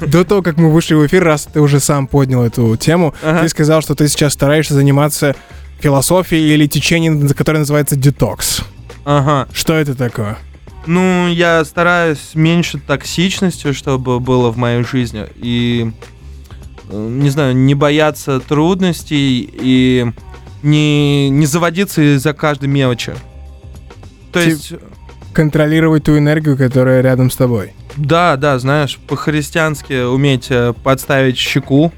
До 0.00 0.24
того, 0.24 0.42
как 0.42 0.56
мы 0.56 0.72
вышли 0.72 0.94
в 0.94 1.06
эфир, 1.06 1.22
раз 1.24 1.46
ты 1.52 1.60
уже 1.60 1.78
сам 1.80 2.06
поднял 2.08 2.42
эту 2.44 2.76
тему, 2.76 3.14
Ага. 3.22 3.42
ты 3.42 3.48
сказал, 3.48 3.82
что 3.82 3.94
ты 3.94 4.08
сейчас 4.08 4.32
стараешься 4.32 4.74
заниматься 4.74 5.36
философией 5.78 6.52
или 6.52 6.66
течением, 6.66 7.28
которое 7.28 7.60
называется 7.60 7.94
детокс. 7.96 8.62
Ага. 9.04 9.48
Что 9.52 9.74
это 9.74 9.94
такое? 9.94 10.36
Ну, 10.86 11.28
я 11.28 11.64
стараюсь 11.64 12.30
меньше 12.34 12.78
токсичности, 12.78 13.72
чтобы 13.72 14.18
было 14.20 14.50
в 14.50 14.56
моей 14.56 14.82
жизни. 14.82 15.26
И, 15.36 15.92
э, 16.90 17.08
не 17.10 17.28
знаю, 17.30 17.54
не 17.56 17.74
бояться 17.74 18.40
трудностей 18.40 19.48
и 19.52 20.06
не, 20.62 21.28
не 21.30 21.46
заводиться 21.46 22.00
из-за 22.16 22.32
каждой 22.32 22.68
мелочи. 22.68 23.12
То 24.32 24.40
Тип- 24.42 24.48
есть, 24.52 24.72
Контролировать 25.32 26.04
ту 26.04 26.18
энергию, 26.18 26.56
которая 26.56 27.02
рядом 27.02 27.30
с 27.30 27.36
тобой. 27.36 27.72
да, 27.96 28.36
да, 28.36 28.58
знаешь, 28.58 28.98
по-христиански 29.06 30.04
уметь 30.04 30.46
э, 30.50 30.72
подставить 30.82 31.36
щеку 31.38 31.92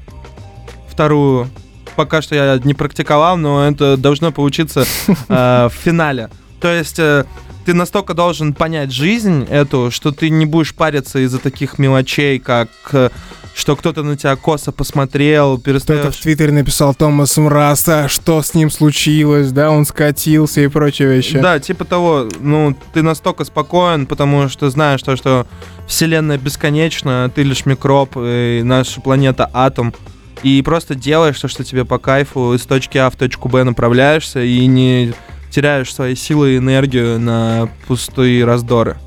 вторую. 0.87 1.49
Пока 1.95 2.21
что 2.21 2.35
я 2.35 2.59
не 2.63 2.73
практиковал, 2.73 3.37
но 3.37 3.67
это 3.67 3.97
должно 3.97 4.31
получиться 4.31 4.85
э, 5.29 5.69
в 5.69 5.73
финале. 5.73 6.29
То 6.59 6.67
есть 6.71 6.99
э, 6.99 7.25
ты 7.65 7.73
настолько 7.73 8.13
должен 8.13 8.53
понять 8.53 8.91
жизнь 8.91 9.45
эту, 9.49 9.91
что 9.91 10.11
ты 10.11 10.29
не 10.29 10.45
будешь 10.45 10.73
париться 10.73 11.19
из-за 11.19 11.39
таких 11.39 11.79
мелочей, 11.79 12.39
как 12.39 12.69
э, 12.91 13.09
что 13.55 13.75
кто-то 13.75 14.03
на 14.03 14.17
тебя 14.17 14.35
косо 14.35 14.71
посмотрел, 14.71 15.57
Кто-то 15.57 15.61
в 15.61 15.63
перестаешь... 15.63 16.17
Твиттере 16.17 16.51
написал 16.51 16.93
Томас 16.95 17.37
Мраста, 17.37 18.07
что 18.09 18.41
с 18.41 18.53
ним 18.53 18.69
случилось, 18.69 19.51
да, 19.51 19.71
он 19.71 19.85
скатился 19.85 20.61
и 20.61 20.67
прочие 20.67 21.07
вещи. 21.07 21.39
Да, 21.39 21.59
типа 21.59 21.85
того, 21.85 22.27
ну, 22.39 22.75
ты 22.93 23.01
настолько 23.01 23.45
спокоен, 23.45 24.05
потому 24.05 24.49
что 24.49 24.69
знаешь 24.69 25.01
то, 25.01 25.15
что 25.15 25.45
Вселенная 25.87 26.37
бесконечна, 26.37 27.31
ты 27.33 27.43
лишь 27.43 27.65
микроб, 27.65 28.17
и 28.17 28.61
наша 28.63 29.01
планета 29.01 29.49
атом. 29.53 29.93
И 30.41 30.61
просто 30.61 30.95
делаешь 30.95 31.39
то, 31.39 31.47
что 31.47 31.63
тебе 31.63 31.85
по 31.85 31.99
кайфу, 31.99 32.53
из 32.53 32.63
точки 32.63 32.97
А 32.97 33.09
в 33.09 33.15
точку 33.15 33.47
Б 33.47 33.63
направляешься 33.63 34.41
и 34.41 34.65
не 34.65 35.13
теряешь 35.53 35.93
свои 35.93 36.15
силы 36.15 36.53
и 36.53 36.57
энергию 36.57 37.19
на 37.19 37.69
пустые 37.87 38.43
раздоры. 38.43 38.97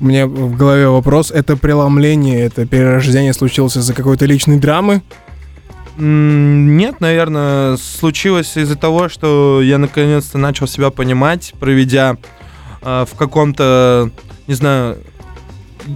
У 0.00 0.04
меня 0.04 0.26
в 0.26 0.56
голове 0.56 0.88
вопрос, 0.88 1.30
это 1.30 1.56
преломление, 1.56 2.40
это 2.40 2.66
перерождение 2.66 3.32
случилось 3.32 3.76
из-за 3.76 3.94
какой-то 3.94 4.26
личной 4.26 4.58
драмы? 4.58 5.02
Нет, 5.96 7.00
наверное, 7.00 7.76
случилось 7.76 8.56
из-за 8.56 8.76
того, 8.76 9.08
что 9.08 9.60
я 9.62 9.78
наконец-то 9.78 10.38
начал 10.38 10.66
себя 10.66 10.90
понимать, 10.90 11.54
проведя 11.60 12.16
э, 12.80 13.04
в 13.08 13.16
каком-то, 13.16 14.10
не 14.48 14.54
знаю, 14.54 14.98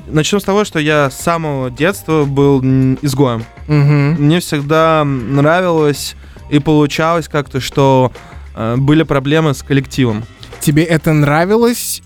начнем 0.06 0.38
с 0.38 0.44
того, 0.44 0.64
что 0.64 0.78
я 0.78 1.10
с 1.10 1.18
самого 1.18 1.70
детства 1.70 2.24
был 2.24 2.60
изгоем. 3.02 3.44
Угу. 3.66 4.22
Мне 4.22 4.38
всегда 4.38 5.02
нравилось 5.04 6.14
и 6.50 6.60
получалось 6.60 7.26
как-то, 7.26 7.60
что 7.60 8.12
были 8.76 9.02
проблемы 9.02 9.54
с 9.54 9.62
коллективом. 9.62 10.24
Тебе 10.60 10.82
это 10.84 11.12
нравилось? 11.12 12.02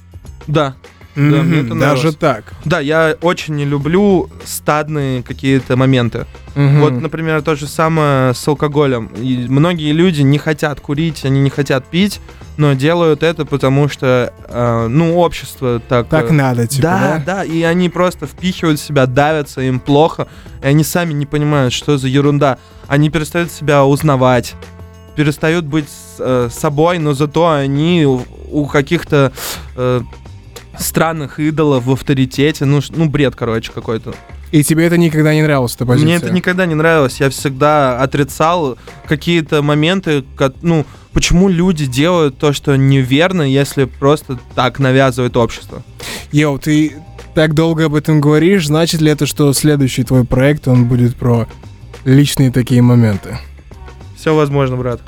Да, 0.47 0.75
Мгм, 1.17 1.47
мне 1.47 1.59
это 1.61 1.75
Даже 1.75 1.77
нравилось. 1.77 2.17
так. 2.17 2.45
да, 2.65 2.81
я 2.81 3.17
очень 3.21 3.57
не 3.57 3.65
люблю 3.65 4.31
стадные 4.45 5.23
какие-то 5.23 5.77
моменты. 5.77 6.27
Мгм. 6.55 6.81
Вот, 6.81 6.93
например, 7.01 7.43
то 7.43 7.57
же 7.57 7.67
самое 7.67 8.33
с 8.33 8.47
алкоголем. 8.47 9.11
И 9.17 9.47
многие 9.49 9.93
люди 9.93 10.23
не 10.23 10.39
хотят 10.39 10.81
курить, 10.81 11.25
они 11.25 11.41
не 11.41 11.51
хотят 11.51 11.85
пить, 11.87 12.21
но 12.57 12.75
делают 12.75 13.23
это, 13.23 13.45
потому 13.45 13.89
что, 13.89 14.33
э, 14.47 14.87
ну, 14.89 15.19
общество 15.19 15.81
так... 15.89 16.09
Так 16.09 16.31
э, 16.31 16.33
надо, 16.33 16.67
типа, 16.67 16.83
да, 16.83 17.01
да? 17.01 17.23
да, 17.37 17.45
и 17.45 17.63
они 17.63 17.89
просто 17.89 18.27
впихивают 18.27 18.79
себя, 18.79 19.07
давятся, 19.07 19.63
им 19.63 19.81
плохо, 19.81 20.29
и 20.63 20.67
они 20.67 20.85
сами 20.85 21.13
не 21.13 21.27
понимают, 21.27 21.73
что 21.73 21.99
за 21.99 22.09
ерунда. 22.09 22.59
Они 22.87 23.11
перестают 23.11 23.51
себя 23.53 23.85
узнавать, 23.85 24.55
перестают 25.17 25.65
быть 25.65 25.89
э, 26.19 26.49
собой, 26.51 26.99
но 26.99 27.15
зато 27.15 27.51
они 27.51 28.05
у, 28.07 28.23
у 28.51 28.67
каких-то 28.67 29.33
э, 29.77 30.01
странных 30.79 31.39
идолов 31.41 31.85
в 31.85 31.93
авторитете. 31.93 32.65
Ну, 32.65 32.81
ну, 32.91 33.09
бред, 33.09 33.35
короче, 33.35 33.71
какой-то. 33.73 34.15
И 34.51 34.65
тебе 34.65 34.87
это 34.87 34.97
никогда 34.99 35.33
не 35.33 35.43
нравилось, 35.43 35.77
эта 35.77 35.87
позиция? 35.87 36.07
Мне 36.07 36.17
это 36.17 36.31
никогда 36.31 36.67
не 36.67 36.75
нравилось. 36.75 37.21
Я 37.21 37.31
всегда 37.31 38.01
отрицал 38.03 38.77
какие-то 39.07 39.63
моменты, 39.63 40.25
ко- 40.37 40.53
ну, 40.63 40.85
почему 41.13 41.49
люди 41.49 41.87
делают 41.87 42.37
то, 42.39 42.53
что 42.53 42.77
неверно, 42.77 43.43
если 43.43 43.85
просто 43.85 44.39
так 44.57 44.81
навязывает 44.81 45.37
общество. 45.37 45.85
Йоу, 46.33 46.59
ты 46.59 46.95
так 47.35 47.55
долго 47.55 47.85
об 47.85 47.95
этом 47.95 48.21
говоришь, 48.21 48.67
значит 48.67 49.01
ли 49.01 49.11
это, 49.13 49.25
что 49.25 49.53
следующий 49.53 50.03
твой 50.03 50.25
проект, 50.25 50.67
он 50.67 50.87
будет 50.87 51.15
про 51.15 51.47
личные 52.05 52.51
такие 52.51 52.83
моменты? 52.83 53.39
Все 54.21 54.35
возможно, 54.35 54.77
брат. 54.77 55.01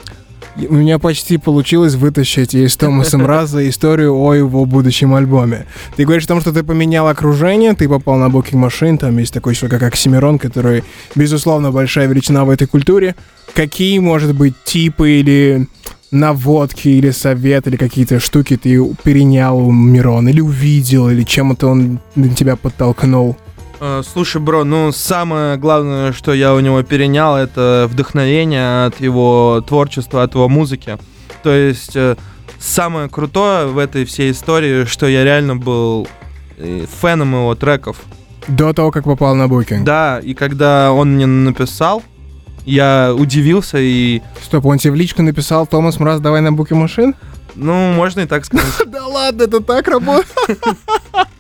У 0.57 0.72
меня 0.72 0.98
почти 0.98 1.37
получилось 1.37 1.96
вытащить 1.96 2.55
из 2.55 2.75
Томаса 2.77 3.18
Мраза 3.18 3.68
историю 3.68 4.16
о 4.16 4.33
его 4.33 4.64
будущем 4.64 5.14
альбоме. 5.14 5.66
Ты 5.96 6.05
говоришь 6.05 6.25
о 6.25 6.29
том, 6.29 6.40
что 6.40 6.51
ты 6.51 6.62
поменял 6.62 7.07
окружение, 7.07 7.75
ты 7.75 7.90
попал 7.90 8.16
на 8.16 8.29
Booking 8.29 8.66
Machine, 8.66 8.96
там 8.96 9.18
есть 9.18 9.35
такой 9.35 9.55
человек, 9.55 9.81
как 9.81 9.92
Оксимирон, 9.92 10.38
который, 10.38 10.83
безусловно, 11.14 11.70
большая 11.70 12.07
величина 12.07 12.46
в 12.46 12.51
этой 12.51 12.66
культуре. 12.66 13.14
Какие, 13.55 13.98
может 13.98 14.35
быть, 14.35 14.55
типы 14.64 15.11
или 15.11 15.68
наводки, 16.11 16.88
или 16.88 17.11
совет, 17.11 17.66
или 17.66 17.77
какие-то 17.77 18.18
штуки 18.18 18.57
ты 18.57 18.83
перенял 19.03 19.59
у 19.59 19.70
Мирона, 19.70 20.31
или 20.31 20.40
увидел, 20.40 21.11
или 21.11 21.22
чем 21.22 21.53
это 21.53 21.66
он 21.66 22.01
тебя 22.35 22.57
подтолкнул? 22.57 23.37
Э, 23.85 24.03
Слушай, 24.07 24.40
бро, 24.40 24.62
ну 24.62 24.92
самое 24.92 25.57
главное, 25.57 26.12
что 26.12 26.33
я 26.33 26.55
у 26.55 26.61
него 26.61 26.81
перенял, 26.85 27.37
это 27.37 27.88
вдохновение 27.90 28.87
от 28.87 29.01
его 29.01 29.61
творчества, 29.66 30.23
от 30.23 30.35
его 30.37 30.49
музыки. 30.49 30.99
То 31.42 31.51
есть 31.53 31.97
э, 31.97 32.14
самое 32.61 33.09
крутое 33.09 33.66
в 33.66 33.79
этой 33.79 34.05
всей 34.05 34.31
истории, 34.31 34.85
что 34.85 35.09
я 35.09 35.25
реально 35.25 35.57
был 35.57 36.07
э, 36.59 36.87
фэном 37.01 37.33
его 37.35 37.57
треков. 37.57 37.97
До 38.47 38.73
того, 38.73 38.92
как 38.92 39.03
попал 39.03 39.35
на 39.35 39.47
Booking. 39.47 39.83
Да, 39.83 40.21
и 40.21 40.33
когда 40.35 40.92
он 40.92 41.16
мне 41.16 41.27
написал, 41.27 42.05
я 42.64 43.12
удивился 43.12 43.79
и, 43.81 44.23
Стоп, 44.45 44.66
он 44.66 44.79
тебе 44.79 44.92
в 44.92 44.97
личку 44.97 45.23
написал, 45.23 45.66
Томас 45.66 45.99
Мраз, 45.99 46.21
давай 46.21 46.40
на 46.40 46.55
Booking 46.55 46.85
Machine? 46.85 47.16
ну, 47.57 47.92
можно 47.95 48.21
и 48.21 48.27
так 48.27 48.45
сказать. 48.45 48.66
Да 48.87 49.09
ладно, 49.09 49.42
это 49.42 49.61
так 49.61 49.88
работает? 49.88 50.62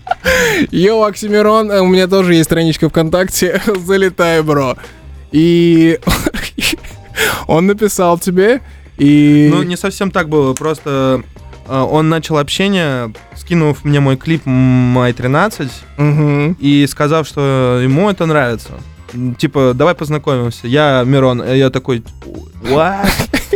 Йоу, 0.70 1.02
Оксимирон, 1.04 1.70
э, 1.70 1.80
у 1.80 1.86
меня 1.86 2.06
тоже 2.06 2.34
есть 2.34 2.44
страничка 2.44 2.88
ВКонтакте, 2.88 3.60
залетай, 3.86 4.42
бро. 4.42 4.76
И 5.32 5.98
он 7.46 7.66
написал 7.66 8.18
тебе, 8.18 8.60
и... 8.98 9.48
Ну, 9.52 9.62
не 9.62 9.76
совсем 9.76 10.10
так 10.10 10.28
было, 10.28 10.54
просто 10.54 11.22
э, 11.66 11.78
он 11.80 12.08
начал 12.08 12.38
общение, 12.38 13.12
скинув 13.36 13.84
мне 13.84 14.00
мой 14.00 14.16
клип 14.16 14.42
«Май 14.44 15.12
13», 15.12 15.68
Мгм. 15.96 16.56
и 16.60 16.86
сказав, 16.86 17.26
что 17.26 17.80
ему 17.82 18.10
это 18.10 18.26
нравится. 18.26 18.72
Типа, 19.38 19.72
давай 19.74 19.94
познакомимся. 19.94 20.66
Я 20.66 21.02
Мирон. 21.04 21.42
И 21.42 21.58
Я 21.58 21.68
такой, 21.68 22.02
what? 22.62 23.06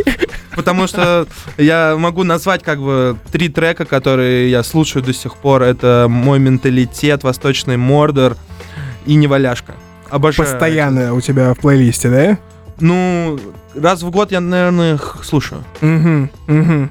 Потому 0.57 0.87
что 0.87 1.27
я 1.57 1.95
могу 1.97 2.23
назвать 2.23 2.63
как 2.63 2.81
бы 2.81 3.15
три 3.31 3.47
трека, 3.47 3.85
которые 3.85 4.49
я 4.49 4.63
слушаю 4.63 5.03
до 5.03 5.13
сих 5.13 5.37
пор. 5.37 5.61
Это 5.61 6.07
«Мой 6.09 6.39
менталитет», 6.39 7.23
«Восточный 7.23 7.77
Мордор» 7.77 8.35
и 9.05 9.13
«Неваляшка». 9.13 9.75
Обожаю. 10.09 10.49
Постоянно 10.49 11.13
у 11.13 11.21
тебя 11.21 11.53
в 11.53 11.59
плейлисте, 11.59 12.09
да? 12.09 12.39
Ну, 12.79 13.39
раз 13.75 14.01
в 14.01 14.09
год 14.09 14.31
я, 14.31 14.39
наверное, 14.39 14.95
их 14.95 15.19
слушаю. 15.23 15.63
Угу, 15.81 16.29
угу. 16.47 16.89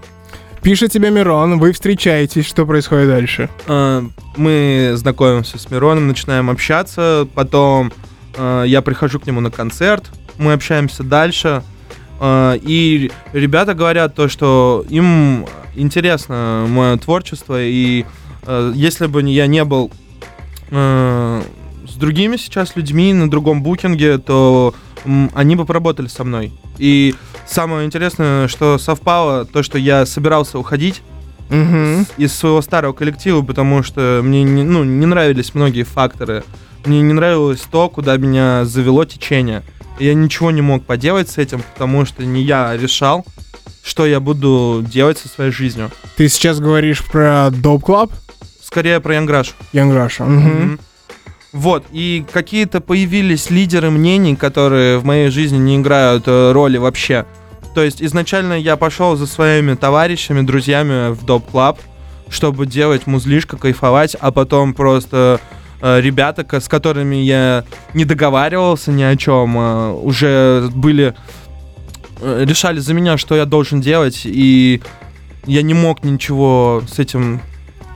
Пишет 0.62 0.92
тебе 0.92 1.10
Мирон, 1.10 1.58
вы 1.58 1.72
встречаетесь, 1.72 2.46
что 2.46 2.66
происходит 2.66 3.08
дальше? 3.08 3.48
Э, 3.66 4.02
Мы 4.36 4.92
знакомимся 4.94 5.58
с 5.58 5.70
Мироном, 5.70 6.06
начинаем 6.06 6.50
общаться, 6.50 7.26
потом 7.34 7.92
э, 8.36 8.64
я 8.66 8.80
прихожу 8.82 9.18
к 9.18 9.26
нему 9.26 9.40
на 9.40 9.50
концерт, 9.50 10.04
мы 10.38 10.52
общаемся 10.52 11.02
дальше, 11.02 11.62
и 12.20 13.10
ребята 13.32 13.74
говорят 13.74 14.14
то, 14.14 14.28
что 14.28 14.84
им 14.88 15.46
интересно 15.74 16.66
мое 16.68 16.96
творчество, 16.96 17.62
и 17.62 18.04
э, 18.46 18.72
если 18.74 19.06
бы 19.06 19.22
я 19.22 19.46
не 19.46 19.64
был 19.64 19.90
э, 20.70 21.42
с 21.86 21.94
другими 21.94 22.36
сейчас 22.36 22.76
людьми 22.76 23.12
на 23.12 23.30
другом 23.30 23.62
букинге, 23.62 24.18
то 24.18 24.74
они 25.34 25.56
бы 25.56 25.64
поработали 25.64 26.08
со 26.08 26.24
мной. 26.24 26.52
И 26.78 27.14
самое 27.46 27.86
интересное, 27.86 28.48
что 28.48 28.78
совпало, 28.78 29.44
то, 29.44 29.62
что 29.62 29.78
я 29.78 30.06
собирался 30.06 30.58
уходить, 30.58 31.02
Угу. 31.48 32.06
из 32.16 32.34
своего 32.34 32.60
старого 32.60 32.92
коллектива, 32.92 33.40
потому 33.40 33.84
что 33.84 34.20
мне 34.24 34.42
не, 34.42 34.64
ну, 34.64 34.82
не 34.82 35.06
нравились 35.06 35.54
многие 35.54 35.84
факторы. 35.84 36.42
Мне 36.84 37.02
не 37.02 37.12
нравилось 37.12 37.60
то, 37.70 37.88
куда 37.88 38.16
меня 38.16 38.64
завело 38.64 39.04
течение. 39.04 39.62
Я 39.98 40.14
ничего 40.14 40.50
не 40.50 40.62
мог 40.62 40.84
поделать 40.84 41.28
с 41.28 41.38
этим, 41.38 41.62
потому 41.72 42.04
что 42.04 42.24
не 42.24 42.42
я 42.42 42.76
решал, 42.76 43.24
что 43.82 44.06
я 44.06 44.20
буду 44.20 44.84
делать 44.86 45.18
со 45.18 45.28
своей 45.28 45.50
жизнью. 45.50 45.90
Ты 46.16 46.28
сейчас 46.28 46.60
говоришь 46.60 47.04
про 47.04 47.48
Dope 47.48 47.82
Club? 47.82 48.12
Скорее 48.62 49.00
про 49.00 49.14
Young 49.14 49.31
Russia. 49.31 49.54
Russia. 49.72 50.22
Угу. 50.22 50.32
Мгм. 50.32 50.80
Вот, 51.52 51.86
и 51.90 52.24
какие-то 52.30 52.82
появились 52.82 53.48
лидеры 53.48 53.90
мнений, 53.90 54.36
которые 54.36 54.98
в 54.98 55.06
моей 55.06 55.30
жизни 55.30 55.56
не 55.56 55.76
играют 55.76 56.24
э, 56.26 56.52
роли 56.52 56.76
вообще. 56.76 57.24
То 57.74 57.82
есть 57.82 58.02
изначально 58.02 58.54
я 58.54 58.76
пошел 58.76 59.16
за 59.16 59.26
своими 59.26 59.74
товарищами, 59.74 60.42
друзьями 60.42 61.12
в 61.12 61.24
Dope 61.24 61.50
Club, 61.50 61.78
чтобы 62.28 62.66
делать 62.66 63.06
музлишко, 63.06 63.56
кайфовать, 63.56 64.16
а 64.20 64.32
потом 64.32 64.74
просто 64.74 65.40
ребята, 66.00 66.44
ко- 66.44 66.60
с 66.60 66.68
которыми 66.68 67.16
я 67.16 67.64
не 67.94 68.04
договаривался 68.04 68.90
ни 68.92 69.02
о 69.02 69.16
чем, 69.16 69.56
э, 69.58 69.90
уже 69.92 70.68
были 70.74 71.14
э, 72.20 72.44
решали 72.46 72.78
за 72.80 72.94
меня, 72.94 73.18
что 73.18 73.34
я 73.36 73.44
должен 73.44 73.80
делать, 73.80 74.22
и 74.24 74.80
я 75.46 75.62
не 75.62 75.74
мог 75.74 76.02
ничего 76.04 76.82
с 76.90 76.98
этим 76.98 77.40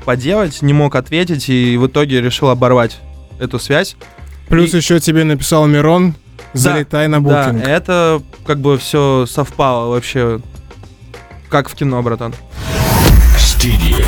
поделать, 0.05 0.63
не 0.63 0.73
мог 0.73 0.95
ответить, 0.95 1.49
и 1.49 1.77
в 1.77 1.87
итоге 1.87 2.21
решил 2.21 2.49
оборвать 2.51 2.99
эту 3.39 3.59
связь. 3.59 3.97
Плюс 4.49 4.75
И- 4.75 4.77
еще 4.77 5.01
тебе 5.01 5.25
написал 5.25 5.67
Мирон, 5.67 6.15
залетай 6.53 7.09
на 7.09 7.23
Да, 7.23 7.47
букинг. 7.49 7.67
это 7.67 8.21
как 8.47 8.61
бы 8.61 8.77
все 8.79 9.25
совпало 9.29 9.91
вообще, 9.91 10.41
как 11.49 11.69
в 11.69 11.75
кино, 11.75 12.03
братан. 12.03 12.35
Studio 13.39 14.05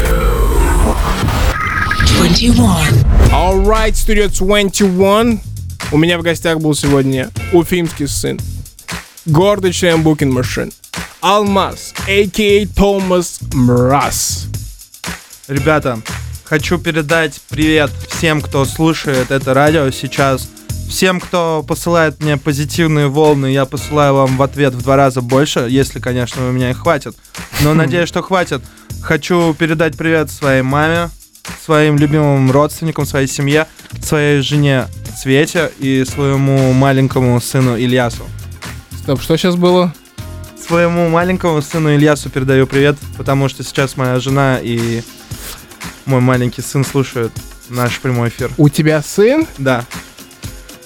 21. 2.07 2.55
Alright, 3.31 3.93
Studio 3.93 4.29
21. 4.29 5.41
У 5.91 5.99
меня 5.99 6.19
в 6.19 6.23
гостях 6.23 6.61
был 6.61 6.75
сегодня 6.75 7.31
уфимский 7.53 8.09
сын. 8.09 8.39
Гордый 9.27 9.73
член 9.73 10.03
Booking 10.03 10.33
Machine. 10.33 10.73
Алмаз, 11.21 11.95
а.к.а. 12.09 12.67
Томас 12.75 13.41
Мраз. 13.53 14.47
Ребята, 15.49 16.01
хочу 16.45 16.79
передать 16.79 17.41
привет 17.49 17.91
всем, 18.09 18.41
кто 18.41 18.65
слушает 18.65 19.31
это 19.31 19.55
радио 19.55 19.91
сейчас. 19.91 20.49
Всем, 20.89 21.21
кто 21.21 21.65
посылает 21.67 22.21
мне 22.21 22.37
позитивные 22.37 23.09
волны, 23.09 23.47
я 23.47 23.65
посылаю 23.65 24.15
вам 24.15 24.37
в 24.37 24.43
ответ 24.43 24.75
в 24.75 24.83
два 24.83 24.97
раза 24.97 25.23
больше, 25.23 25.67
если, 25.71 26.01
конечно, 26.01 26.49
у 26.49 26.53
меня 26.53 26.71
их 26.71 26.79
хватит. 26.79 27.17
Но 27.63 27.75
надеюсь, 27.75 28.09
что 28.09 28.23
хватит. 28.23 28.63
Хочу 29.03 29.55
передать 29.55 29.97
привет 29.97 30.31
своей 30.31 30.63
маме, 30.63 31.11
своим 31.65 31.99
любимым 31.99 32.51
родственникам, 32.51 33.07
своей 33.07 33.27
семье, 33.27 33.67
своей 34.03 34.41
жене 34.43 34.87
Свете 35.17 35.71
и 35.79 36.05
своему 36.05 36.73
маленькому 36.73 37.41
сыну 37.41 37.77
Ильясу. 37.77 38.25
Стоп, 39.03 39.21
что 39.21 39.37
сейчас 39.37 39.57
было? 39.57 39.95
Своему 40.57 41.09
маленькому 41.09 41.61
сыну 41.61 41.95
Ильясу 41.95 42.31
передаю 42.31 42.67
привет, 42.67 42.97
потому 43.17 43.49
что 43.49 43.63
сейчас 43.63 43.97
моя 43.97 44.19
жена 44.21 44.59
и 44.63 45.03
мой 46.07 46.21
маленький 46.21 46.63
сын 46.63 46.85
слушают 46.85 47.33
наш 47.69 48.01
прямой 48.01 48.29
эфир. 48.29 48.51
У 48.57 48.69
тебя 48.69 49.03
сын? 49.03 49.47
Да, 49.59 49.85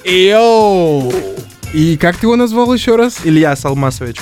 Йоу! 0.07 1.13
И 1.75 1.97
как 1.97 2.17
ты 2.17 2.27
его 2.27 2.37
назвал 2.37 2.73
еще 2.73 2.95
раз? 2.95 3.19
Ильяс 3.25 3.65
Алмасович. 3.65 4.19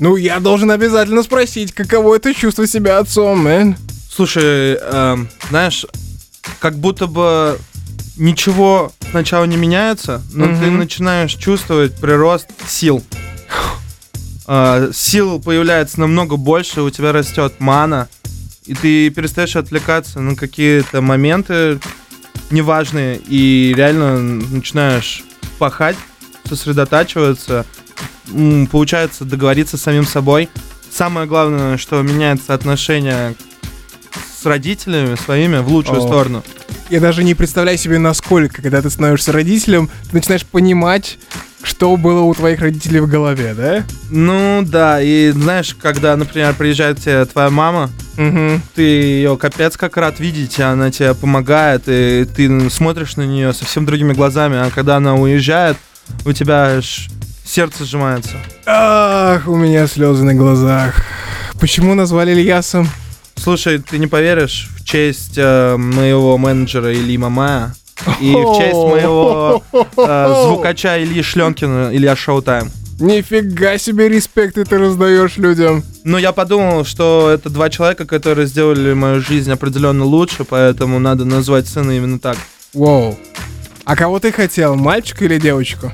Ну, 0.00 0.16
я 0.16 0.40
должен 0.40 0.72
обязательно 0.72 1.22
спросить, 1.22 1.72
каково 1.72 2.16
это 2.16 2.34
чувство 2.34 2.66
себя 2.66 2.98
отцом, 2.98 3.44
мэн? 3.44 3.76
Слушай, 4.14 4.74
эм, 4.80 5.28
знаешь, 5.50 5.84
как 6.60 6.76
будто 6.78 7.08
бы 7.08 7.58
ничего 8.16 8.92
сначала 9.10 9.44
не 9.44 9.56
меняется, 9.56 10.22
но 10.32 10.46
ты 10.46 10.66
Мгм. 10.66 10.78
начинаешь 10.78 11.34
чувствовать 11.34 11.96
прирост 11.96 12.46
сил. 12.68 13.02
Э, 14.46 14.90
сил 14.94 15.40
появляется 15.40 15.98
намного 15.98 16.36
больше, 16.36 16.82
у 16.82 16.90
тебя 16.90 17.10
растет 17.10 17.54
мана, 17.58 18.08
и 18.66 18.74
ты 18.74 19.10
перестаешь 19.10 19.56
отвлекаться 19.56 20.20
на 20.20 20.36
какие-то 20.36 21.00
моменты 21.00 21.80
неважные, 22.50 23.16
и 23.16 23.74
реально 23.76 24.18
начинаешь 24.20 25.24
пахать, 25.58 25.96
сосредотачиваться, 26.48 27.66
получается 28.70 29.24
договориться 29.24 29.76
с 29.76 29.82
самим 29.82 30.06
собой. 30.06 30.48
Самое 30.88 31.26
главное, 31.26 31.78
что 31.78 32.00
меняется 32.02 32.54
отношение 32.54 33.34
с 34.44 34.46
родителями 34.46 35.14
своими 35.14 35.56
в 35.56 35.68
лучшую 35.68 36.00
О. 36.02 36.06
сторону. 36.06 36.42
Я 36.90 37.00
даже 37.00 37.24
не 37.24 37.34
представляю 37.34 37.78
себе, 37.78 37.96
насколько, 37.98 38.60
когда 38.60 38.82
ты 38.82 38.90
становишься 38.90 39.32
родителем, 39.32 39.88
ты 40.10 40.16
начинаешь 40.16 40.44
понимать, 40.44 41.18
что 41.62 41.96
было 41.96 42.20
у 42.20 42.34
твоих 42.34 42.60
родителей 42.60 43.00
в 43.00 43.08
голове, 43.08 43.54
да? 43.54 43.84
Ну 44.10 44.60
да, 44.62 45.00
и 45.00 45.30
знаешь, 45.30 45.74
когда, 45.80 46.14
например, 46.14 46.52
приезжает 46.54 46.98
тебе 47.00 47.24
твоя 47.24 47.48
мама, 47.48 47.90
Угу. 48.18 48.60
ты 48.74 48.82
ее 48.82 49.36
капец 49.38 49.78
как 49.78 49.96
рад 49.96 50.20
видеть, 50.20 50.60
она 50.60 50.90
тебе 50.90 51.14
помогает, 51.14 51.84
и 51.86 52.26
ты 52.36 52.68
смотришь 52.68 53.16
на 53.16 53.22
нее 53.22 53.54
совсем 53.54 53.86
другими 53.86 54.12
глазами, 54.12 54.58
а 54.58 54.70
когда 54.70 54.96
она 54.96 55.14
уезжает, 55.14 55.78
у 56.26 56.32
тебя 56.32 56.76
аж 56.76 57.08
сердце 57.46 57.86
сжимается. 57.86 58.36
Ах, 58.66 59.48
у 59.48 59.56
меня 59.56 59.86
слезы 59.86 60.22
на 60.22 60.34
глазах. 60.34 60.94
Почему 61.58 61.94
назвали 61.94 62.32
Ильясом? 62.32 62.86
Слушай, 63.36 63.78
ты 63.78 63.98
не 63.98 64.06
поверишь, 64.06 64.68
в 64.76 64.84
честь 64.84 65.34
э, 65.36 65.76
моего 65.76 66.38
менеджера 66.38 66.92
Ильи 66.94 67.18
Мамая 67.18 67.74
и 68.20 68.32
в 68.32 68.58
честь 68.58 68.74
моего 68.74 69.62
э, 69.72 70.44
звукача 70.46 71.02
Ильи 71.02 71.22
Шленкина, 71.22 71.90
Илья 71.92 72.16
Шоутайм. 72.16 72.70
Нифига 73.00 73.76
себе 73.76 74.08
респекты 74.08 74.64
ты 74.64 74.78
раздаешь 74.78 75.36
людям. 75.36 75.82
Но 76.04 76.16
я 76.16 76.32
подумал, 76.32 76.84
что 76.84 77.28
это 77.30 77.50
два 77.50 77.68
человека, 77.68 78.06
которые 78.06 78.46
сделали 78.46 78.92
мою 78.92 79.20
жизнь 79.20 79.50
определенно 79.50 80.04
лучше, 80.04 80.44
поэтому 80.44 81.00
надо 81.00 81.24
назвать 81.24 81.66
сына 81.66 81.90
именно 81.90 82.20
так. 82.20 82.36
Воу. 82.72 83.18
А 83.84 83.96
кого 83.96 84.20
ты 84.20 84.30
хотел, 84.32 84.76
мальчика 84.76 85.24
или 85.24 85.38
девочку? 85.38 85.90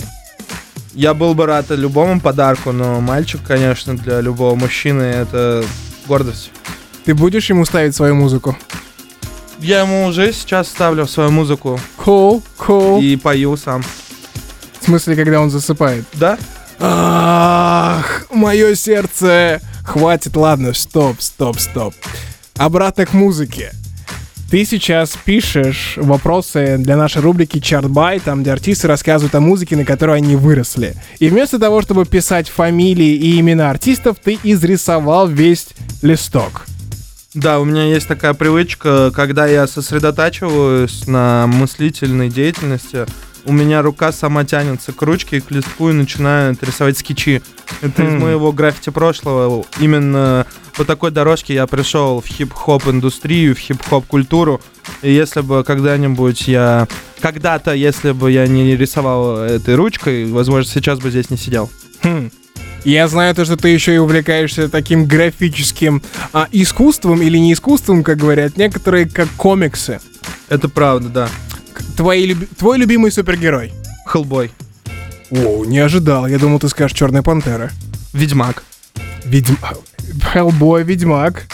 Я 0.93 1.15
был 1.15 1.35
бы 1.35 1.47
рад 1.47 1.67
любому 1.71 2.21
подарку, 2.21 2.73
но 2.73 3.01
мальчик, 3.01 3.41
конечно, 3.47 3.97
для 3.97 4.21
любого 4.21 4.55
мужчины 4.55 5.03
это 5.03 5.65
гордость. 6.07 6.51
Ты 7.05 7.15
будешь 7.15 7.49
ему 7.51 7.65
ставить 7.65 7.95
свою 7.95 8.15
музыку? 8.15 8.57
Я 9.59 9.81
ему 9.81 10.07
уже 10.07 10.33
сейчас 10.33 10.69
ставлю 10.69 11.07
свою 11.07 11.31
музыку 11.31 11.79
Cool, 11.99 12.43
cool. 12.59 13.03
и 13.03 13.17
пою 13.17 13.57
сам. 13.57 13.83
В 14.81 14.85
смысле, 14.85 15.17
когда 15.17 15.41
он 15.41 15.51
засыпает? 15.51 16.05
Да? 16.15 16.39
Ах, 16.79 18.27
мое 18.33 18.75
сердце. 18.75 19.61
Хватит, 19.85 20.37
ладно, 20.37 20.73
стоп, 20.73 21.21
стоп, 21.21 21.59
стоп. 21.61 21.95
Обратно 22.57 23.05
к 23.07 23.13
музыке. 23.13 23.73
Ты 24.51 24.65
сейчас 24.65 25.17
пишешь 25.25 25.95
вопросы 25.97 26.77
для 26.79 26.97
нашей 26.97 27.23
рубрики 27.23 27.61
Чартбай, 27.61 28.19
там, 28.19 28.43
где 28.43 28.51
артисты 28.53 28.89
рассказывают 28.89 29.35
о 29.35 29.41
музыке, 29.41 29.77
на 29.77 29.85
которой 29.85 30.17
они 30.17 30.35
выросли. 30.37 30.95
И 31.21 31.29
вместо 31.29 31.59
того, 31.59 31.83
чтобы 31.83 32.05
писать 32.05 32.49
фамилии 32.49 33.15
и 33.15 33.39
имена 33.39 33.71
артистов, 33.71 34.17
ты 34.23 34.39
изрисовал 34.43 35.29
весь 35.29 35.69
листок. 36.03 36.67
Да, 37.35 37.61
у 37.61 37.65
меня 37.65 37.85
есть 37.85 38.09
такая 38.09 38.35
привычка, 38.35 39.13
когда 39.15 39.47
я 39.47 39.69
сосредотачиваюсь 39.69 41.07
на 41.07 41.47
мыслительной 41.47 42.29
деятельности, 42.29 43.07
у 43.45 43.53
меня 43.53 43.83
рука 43.83 44.11
сама 44.13 44.45
тянется 44.45 44.93
к 44.93 45.01
ручке 45.03 45.39
и 45.39 45.41
к 45.41 45.51
листку 45.51 45.91
и 45.91 45.93
начинает 45.93 46.63
рисовать 46.63 46.99
скетчи. 46.99 47.41
Это 47.81 48.03
из 48.03 48.15
Хм. 48.15 48.19
моего 48.19 48.53
граффити 48.53 48.91
прошлого. 48.91 49.65
Именно 49.79 50.45
по 50.77 50.85
такой 50.85 51.11
дорожке 51.11 51.55
я 51.55 51.67
пришел 51.67 52.21
в 52.21 52.27
хип-хоп 52.27 52.89
индустрию, 52.89 53.55
в 53.55 53.59
хип-хоп 53.59 54.07
культуру. 54.07 54.61
И 55.03 55.13
если 55.13 55.41
бы 55.41 55.65
когда-нибудь 55.65 56.49
я... 56.49 56.89
Когда-то, 57.21 57.73
если 57.75 58.13
бы 58.13 58.31
я 58.31 58.47
не 58.47 58.77
рисовал 58.77 59.39
этой 59.39 59.75
ручкой, 59.75 60.27
возможно, 60.27 60.71
сейчас 60.71 60.99
бы 60.99 61.11
здесь 61.11 61.31
не 61.31 61.37
сидел. 61.37 61.71
Хм. 62.03 62.31
Я 62.85 63.09
знаю 63.09 63.35
то, 63.35 63.45
что 63.45 63.57
ты 63.57 63.69
еще 63.69 63.95
и 63.95 63.99
увлекаешься 63.99 64.69
таким 64.69 65.05
графическим 65.05 66.03
а, 66.33 66.49
искусством 66.51 67.21
или 67.21 67.37
не 67.37 67.53
искусством, 67.53 68.03
как 68.03 68.19
говорят 68.19 68.57
некоторые, 68.57 69.07
как 69.09 69.29
комиксы. 69.37 70.01
Это 70.49 70.69
правда, 70.69 71.09
да. 71.09 71.29
Твои 71.97 72.35
твой 72.59 72.79
любимый 72.79 73.13
супергерой. 73.13 73.73
Хеллбой. 74.07 74.51
О, 75.31 75.65
не 75.65 75.79
ожидал. 75.79 76.27
Я 76.27 76.39
думал, 76.39 76.59
ты 76.59 76.69
скажешь 76.69 76.97
Черная 76.97 77.23
пантера. 77.23 77.71
Ведьмак. 78.13 78.65
Ведьм... 79.25 79.55
Хеллбой, 80.33 80.83
Ведьмак. 80.83 81.47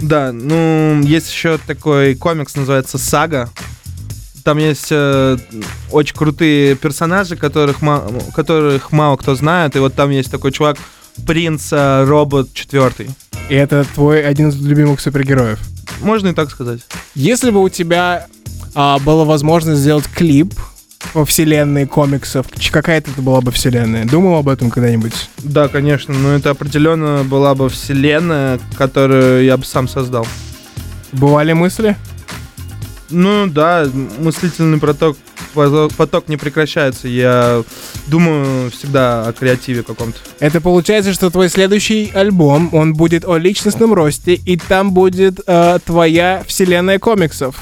Да, 0.00 0.30
ну, 0.30 1.00
есть 1.02 1.30
еще 1.32 1.58
такой 1.58 2.14
комикс, 2.14 2.54
называется 2.54 2.98
«Сага». 2.98 3.50
Там 4.46 4.58
есть 4.58 4.86
э, 4.92 5.38
очень 5.90 6.14
крутые 6.14 6.76
персонажи, 6.76 7.34
которых, 7.34 7.82
ма- 7.82 8.04
которых 8.32 8.92
мало 8.92 9.16
кто 9.16 9.34
знает. 9.34 9.74
И 9.74 9.80
вот 9.80 9.94
там 9.94 10.10
есть 10.10 10.30
такой 10.30 10.52
чувак 10.52 10.76
Принц 11.26 11.72
э, 11.72 12.04
Робот 12.04 12.54
4. 12.54 13.10
И 13.48 13.54
это 13.56 13.84
твой 13.96 14.24
один 14.24 14.50
из 14.50 14.64
любимых 14.64 15.00
супергероев. 15.00 15.58
Можно 16.00 16.28
и 16.28 16.32
так 16.32 16.48
сказать. 16.52 16.78
Если 17.16 17.50
бы 17.50 17.60
у 17.60 17.68
тебя 17.68 18.28
а, 18.76 19.00
была 19.00 19.24
возможность 19.24 19.80
сделать 19.80 20.06
клип 20.06 20.54
по 21.12 21.24
вселенной 21.24 21.86
комиксов, 21.86 22.46
какая-то 22.70 23.10
это 23.10 23.22
была 23.22 23.40
бы 23.40 23.50
вселенная? 23.50 24.04
Думал 24.04 24.36
об 24.36 24.48
этом 24.48 24.70
когда-нибудь? 24.70 25.28
Да, 25.38 25.66
конечно, 25.66 26.14
но 26.14 26.36
это 26.36 26.50
определенно 26.50 27.24
была 27.24 27.56
бы 27.56 27.68
вселенная, 27.68 28.60
которую 28.76 29.44
я 29.44 29.56
бы 29.56 29.64
сам 29.64 29.88
создал. 29.88 30.24
Бывали 31.10 31.52
мысли? 31.52 31.96
Ну 33.10 33.46
да, 33.46 33.88
мыслительный 34.18 34.78
поток, 34.78 35.16
поток, 35.96 36.28
не 36.28 36.36
прекращается. 36.36 37.08
Я 37.08 37.62
думаю 38.08 38.70
всегда 38.70 39.26
о 39.26 39.32
креативе 39.32 39.82
каком-то. 39.82 40.18
Это 40.40 40.60
получается, 40.60 41.12
что 41.12 41.30
твой 41.30 41.48
следующий 41.48 42.10
альбом, 42.14 42.70
он 42.72 42.94
будет 42.94 43.24
о 43.24 43.38
личностном 43.38 43.94
росте, 43.94 44.34
и 44.34 44.56
там 44.56 44.92
будет 44.92 45.40
э, 45.46 45.78
твоя 45.84 46.42
вселенная 46.46 46.98
комиксов. 46.98 47.56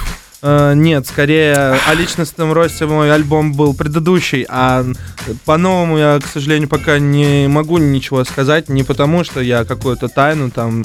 Э, 0.46 0.74
нет, 0.74 1.06
скорее 1.06 1.54
о 1.54 1.94
личностном 1.94 2.52
росте 2.52 2.86
мой 2.86 3.12
альбом 3.12 3.54
был 3.54 3.74
предыдущий, 3.74 4.44
а 4.48 4.84
по-новому 5.46 5.98
я, 5.98 6.20
к 6.22 6.26
сожалению, 6.26 6.68
пока 6.68 6.98
не 6.98 7.48
могу 7.48 7.78
ничего 7.78 8.24
сказать, 8.24 8.68
не 8.68 8.82
потому 8.82 9.24
что 9.24 9.40
я 9.40 9.64
какую-то 9.64 10.08
тайну 10.08 10.50
там 10.50 10.84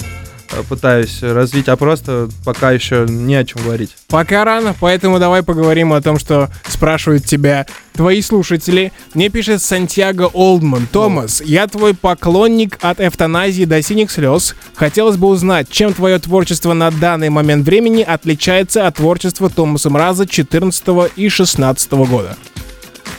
пытаюсь 0.68 1.22
развить, 1.22 1.68
а 1.68 1.76
просто 1.76 2.28
пока 2.44 2.72
еще 2.72 3.06
не 3.08 3.34
о 3.34 3.44
чем 3.44 3.62
говорить. 3.62 3.96
Пока 4.08 4.44
рано, 4.44 4.74
поэтому 4.78 5.18
давай 5.18 5.42
поговорим 5.42 5.92
о 5.92 6.00
том, 6.00 6.18
что 6.18 6.50
спрашивают 6.66 7.24
тебя 7.24 7.66
твои 7.92 8.22
слушатели. 8.22 8.92
Мне 9.14 9.28
пишет 9.28 9.62
Сантьяго 9.62 10.26
Олдман. 10.32 10.86
Томас, 10.86 11.42
я 11.44 11.66
твой 11.66 11.94
поклонник 11.94 12.78
от 12.80 13.00
эвтаназии 13.00 13.64
до 13.64 13.82
синих 13.82 14.10
слез. 14.10 14.54
Хотелось 14.74 15.16
бы 15.16 15.28
узнать, 15.28 15.68
чем 15.70 15.92
твое 15.92 16.18
творчество 16.18 16.72
на 16.72 16.90
данный 16.90 17.30
момент 17.30 17.66
времени 17.66 18.02
отличается 18.02 18.86
от 18.86 18.96
творчества 18.96 19.50
Томаса 19.50 19.90
Мраза 19.90 20.26
14 20.26 21.12
и 21.16 21.28
16 21.28 21.92
года. 21.92 22.36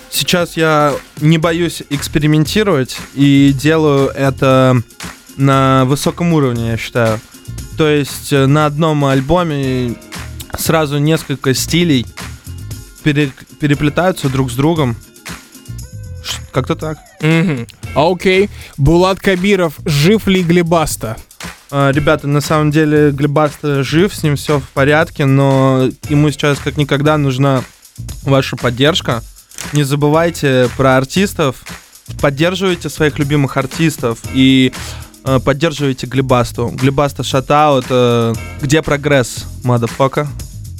Сейчас 0.09 0.57
я 0.57 0.93
не 1.21 1.37
боюсь 1.37 1.83
экспериментировать 1.89 2.97
и 3.13 3.55
делаю 3.57 4.09
это 4.09 4.81
на 5.37 5.85
высоком 5.85 6.33
уровне, 6.33 6.69
я 6.71 6.77
считаю. 6.77 7.19
То 7.77 7.87
есть 7.87 8.31
э, 8.33 8.45
на 8.45 8.65
одном 8.65 9.05
альбоме 9.05 9.95
сразу 10.57 10.97
несколько 10.97 11.53
стилей 11.53 12.05
пере- 13.03 13.31
переплетаются 13.59 14.29
друг 14.29 14.51
с 14.51 14.55
другом. 14.55 14.95
Как-то 16.51 16.75
так. 16.75 16.97
Мгм. 17.21 17.67
Окей. 17.95 18.49
Булат 18.77 19.19
Кабиров, 19.19 19.75
жив 19.85 20.27
ли 20.27 20.43
Глебаста? 20.43 21.17
А, 21.71 21.91
Ребята, 21.91 22.27
на 22.27 22.41
самом 22.41 22.71
деле 22.71 23.11
Глебаста 23.11 23.83
жив, 23.83 24.13
с 24.13 24.23
ним 24.23 24.35
все 24.35 24.59
в 24.59 24.67
порядке, 24.69 25.25
но 25.25 25.89
ему 26.09 26.29
сейчас 26.31 26.59
как 26.59 26.77
никогда 26.77 27.17
нужна 27.17 27.63
ваша 28.23 28.57
поддержка. 28.57 29.23
Не 29.73 29.83
забывайте 29.83 30.69
про 30.75 30.97
артистов, 30.97 31.63
поддерживайте 32.19 32.89
своих 32.89 33.17
любимых 33.19 33.55
артистов 33.57 34.19
и 34.33 34.73
э, 34.73 35.00
поддерживайте 35.23 36.07
Глебасту. 36.07 36.67
Глебаста 36.69 37.23
шатаут, 37.23 37.85
э, 37.89 38.33
где 38.61 38.81
прогресс, 38.81 39.45
мадафака? 39.63 40.27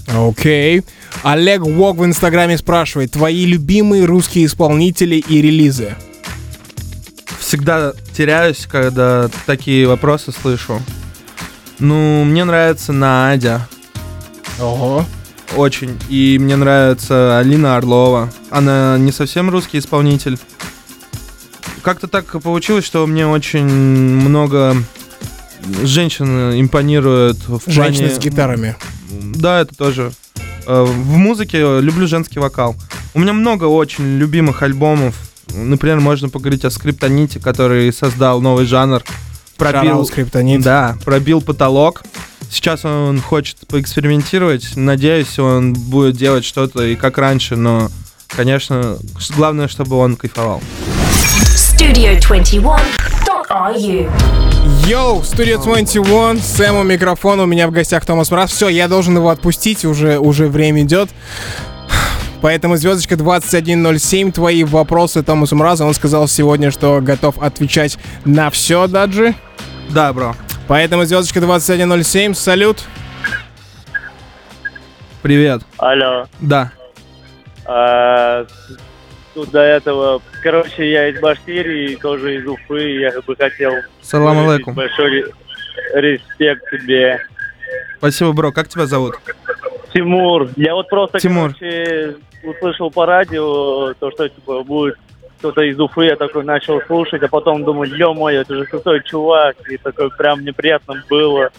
Окей. 0.08 0.84
Олег 1.24 1.62
Вок 1.62 1.98
в 1.98 2.06
Инстаграме 2.06 2.58
спрашивает, 2.58 3.12
твои 3.12 3.46
любимые 3.46 4.06
русские 4.06 4.46
исполнители 4.46 5.16
и 5.16 5.42
релизы? 5.42 5.96
Всегда 7.40 7.94
теряюсь, 8.16 8.66
когда 8.70 9.30
такие 9.46 9.88
вопросы 9.88 10.32
слышу. 10.32 10.82
Ну, 11.80 12.24
мне 12.24 12.44
нравится 12.44 12.94
Надя, 12.94 13.68
Ого. 14.62 15.06
Очень. 15.56 16.00
И 16.10 16.38
мне 16.40 16.56
нравится 16.56 17.40
Алина 17.40 17.76
Орлова. 17.76 18.30
Она 18.50 18.98
не 18.98 19.12
совсем 19.12 19.50
русский 19.50 19.80
исполнитель. 19.80 20.38
Как-то 21.82 22.08
так 22.08 22.26
получилось, 22.42 22.86
что 22.86 23.06
мне 23.08 23.28
очень 23.28 23.66
много 23.66 24.76
женщин 25.84 26.60
импонирует 26.60 27.38
в 27.48 27.62
Женщины 27.68 28.08
плане... 28.08 28.16
с 28.16 28.24
гитарами. 28.24 28.76
Да, 29.10 29.62
это 29.62 29.76
тоже. 29.76 30.12
Э, 30.68 30.84
В 30.84 31.18
музыке 31.18 31.80
люблю 31.80 32.08
женский 32.08 32.40
вокал. 32.40 32.76
У 33.14 33.20
меня 33.20 33.34
много 33.34 33.66
очень 33.66 34.18
любимых 34.18 34.62
альбомов. 34.64 35.16
Например, 35.54 36.00
можно 36.00 36.30
поговорить 36.30 36.66
о 36.66 36.70
Скриптоните, 36.70 37.40
который 37.40 37.92
создал 37.92 38.42
новый 38.42 38.66
жанр. 38.66 39.04
Шарал 39.60 40.06
скриптонит. 40.06 40.62
Да, 40.62 40.98
пробил 41.06 41.42
потолок. 41.42 42.04
Сейчас 42.50 42.84
он 42.84 43.22
хочет 43.22 43.58
поэкспериментировать. 43.68 44.76
Надеюсь, 44.76 45.38
он 45.40 45.74
будет 45.74 46.18
делать 46.18 46.46
что-то 46.46 46.84
и 46.84 46.96
как 46.96 47.18
раньше, 47.20 47.56
но, 47.56 47.90
конечно, 48.28 48.98
главное, 49.36 49.68
чтобы 49.68 49.98
он 49.98 50.16
кайфовал. 50.16 50.62
Studio21.ru 51.82 54.12
Йоу, 54.86 55.22
Studio 55.22 55.64
21, 55.64 56.40
Сэм 56.40 56.76
у 56.76 56.84
микрофона, 56.84 57.44
у 57.44 57.46
меня 57.48 57.68
в 57.68 57.72
гостях 57.72 58.06
Томас 58.06 58.30
Мраз. 58.30 58.52
Все, 58.52 58.70
я 58.70 58.88
должен 58.88 59.18
его 59.18 59.30
отпустить, 59.30 59.84
уже, 59.84 60.20
уже 60.20 60.48
время 60.48 60.84
идет. 60.84 61.10
Поэтому 62.44 62.76
звездочка 62.76 63.16
2107, 63.16 64.32
твои 64.32 64.64
вопросы 64.64 65.24
Томасу 65.24 65.56
Мразу. 65.56 65.84
Он 65.84 65.96
сказал 65.96 66.28
сегодня, 66.28 66.70
что 66.70 67.02
готов 67.02 67.42
отвечать 67.42 67.98
на 68.26 68.52
все, 68.52 68.86
Даджи. 68.86 69.34
Да, 69.90 70.14
бро. 70.14 70.36
Поэтому 70.68 71.06
звездочка 71.06 71.42
2107, 71.42 72.36
салют. 72.36 72.84
Привет. 75.24 75.64
Алло. 75.80 76.28
Да. 76.40 76.72
Тут 79.34 79.50
до 79.52 79.60
этого, 79.62 80.22
короче, 80.44 80.92
я 80.92 81.08
из 81.08 81.20
Башкирии, 81.22 81.96
тоже 81.96 82.36
из 82.36 82.46
Уфы, 82.48 83.00
я 83.00 83.12
бы 83.22 83.36
хотел 83.36 83.72
Салам 84.02 84.48
алейкум. 84.50 84.74
большой 84.74 85.10
ре- 85.10 85.26
респект 85.94 86.70
тебе. 86.70 87.20
Спасибо, 87.98 88.34
бро. 88.34 88.52
Как 88.52 88.68
тебя 88.68 88.88
зовут? 88.88 89.16
Тимур, 89.94 90.50
я 90.58 90.74
вот 90.74 90.90
просто, 90.90 91.20
Тимур. 91.20 91.54
короче, 91.58 92.16
услышал 92.44 92.92
по 92.92 93.06
радио 93.06 93.94
то, 93.94 94.12
что 94.12 94.28
типа 94.28 94.64
будет 94.64 94.96
кто-то 95.40 95.62
из 95.62 95.80
Уфы, 95.80 96.06
я 96.06 96.16
такой 96.18 96.44
начал 96.44 96.82
слушать, 96.82 97.24
а 97.24 97.28
потом 97.28 97.64
думаю, 97.64 97.90
ё-моё, 97.96 98.42
это 98.42 98.56
же 98.56 98.66
крутой 98.66 99.02
чувак, 99.04 99.56
и 99.70 99.78
такой 99.78 100.12
прям 100.12 100.44
неприятно 100.44 101.04
было, 101.10 101.50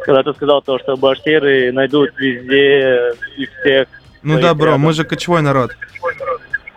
когда 0.00 0.22
ты 0.22 0.32
сказал 0.34 0.62
то, 0.62 0.78
что 0.78 0.96
башкиры 0.96 1.70
найдут 1.70 2.10
везде 2.18 3.12
и 3.36 3.46
всех. 3.46 3.88
Ну 4.22 4.40
да, 4.40 4.54
бро, 4.54 4.66
рядом. 4.68 4.80
мы 4.80 4.92
же 4.94 5.04
кочевой 5.04 5.42
народ. 5.42 5.70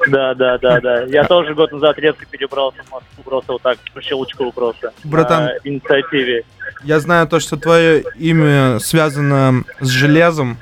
Да, 0.07 0.33
да, 0.33 0.57
да, 0.57 0.79
да. 0.81 1.03
Я 1.03 1.23
тоже 1.23 1.53
год 1.53 1.71
назад 1.71 1.97
резко 1.99 2.25
перебрался 2.25 2.79
в 2.83 2.91
Москву, 2.91 3.23
просто 3.23 3.53
вот 3.53 3.61
так, 3.61 3.77
по 3.93 4.01
щелчку 4.01 4.51
просто. 4.51 4.91
Братан. 5.03 5.45
На 5.45 5.51
инициативе. 5.63 6.43
Я 6.83 6.99
знаю 6.99 7.27
то, 7.27 7.39
что 7.39 7.57
твое 7.57 8.03
имя 8.17 8.79
связано 8.79 9.63
с 9.79 9.87
железом. 9.87 10.57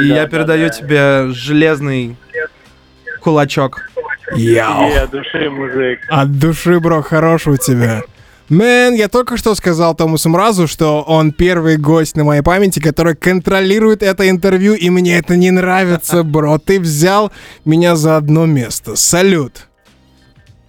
И 0.00 0.08
Да, 0.08 0.14
я 0.16 0.22
да, 0.24 0.28
передаю 0.28 0.68
да. 0.68 0.74
тебе 0.74 1.26
железный 1.32 2.16
кулачок. 3.20 3.88
Yo. 4.34 4.90
И 4.90 4.94
от 4.94 5.10
души, 5.10 5.48
мужик. 5.48 6.00
От 6.08 6.38
души, 6.38 6.78
бро, 6.80 7.02
хорош 7.02 7.46
у 7.46 7.56
тебя. 7.56 8.02
Man, 8.48 8.94
я 8.94 9.08
только 9.08 9.36
что 9.36 9.54
сказал 9.54 9.94
Томасу 9.94 10.30
Мразу, 10.30 10.66
что 10.66 11.02
он 11.02 11.32
первый 11.32 11.76
гость 11.76 12.16
на 12.16 12.24
моей 12.24 12.40
памяти, 12.42 12.80
который 12.80 13.14
контролирует 13.14 14.02
это 14.02 14.28
интервью, 14.30 14.74
и 14.74 14.88
мне 14.88 15.18
это 15.18 15.36
не 15.36 15.50
нравится, 15.50 16.22
бро. 16.22 16.56
Ты 16.58 16.80
взял 16.80 17.30
меня 17.66 17.94
за 17.94 18.16
одно 18.16 18.46
место. 18.46 18.96
Салют. 18.96 19.68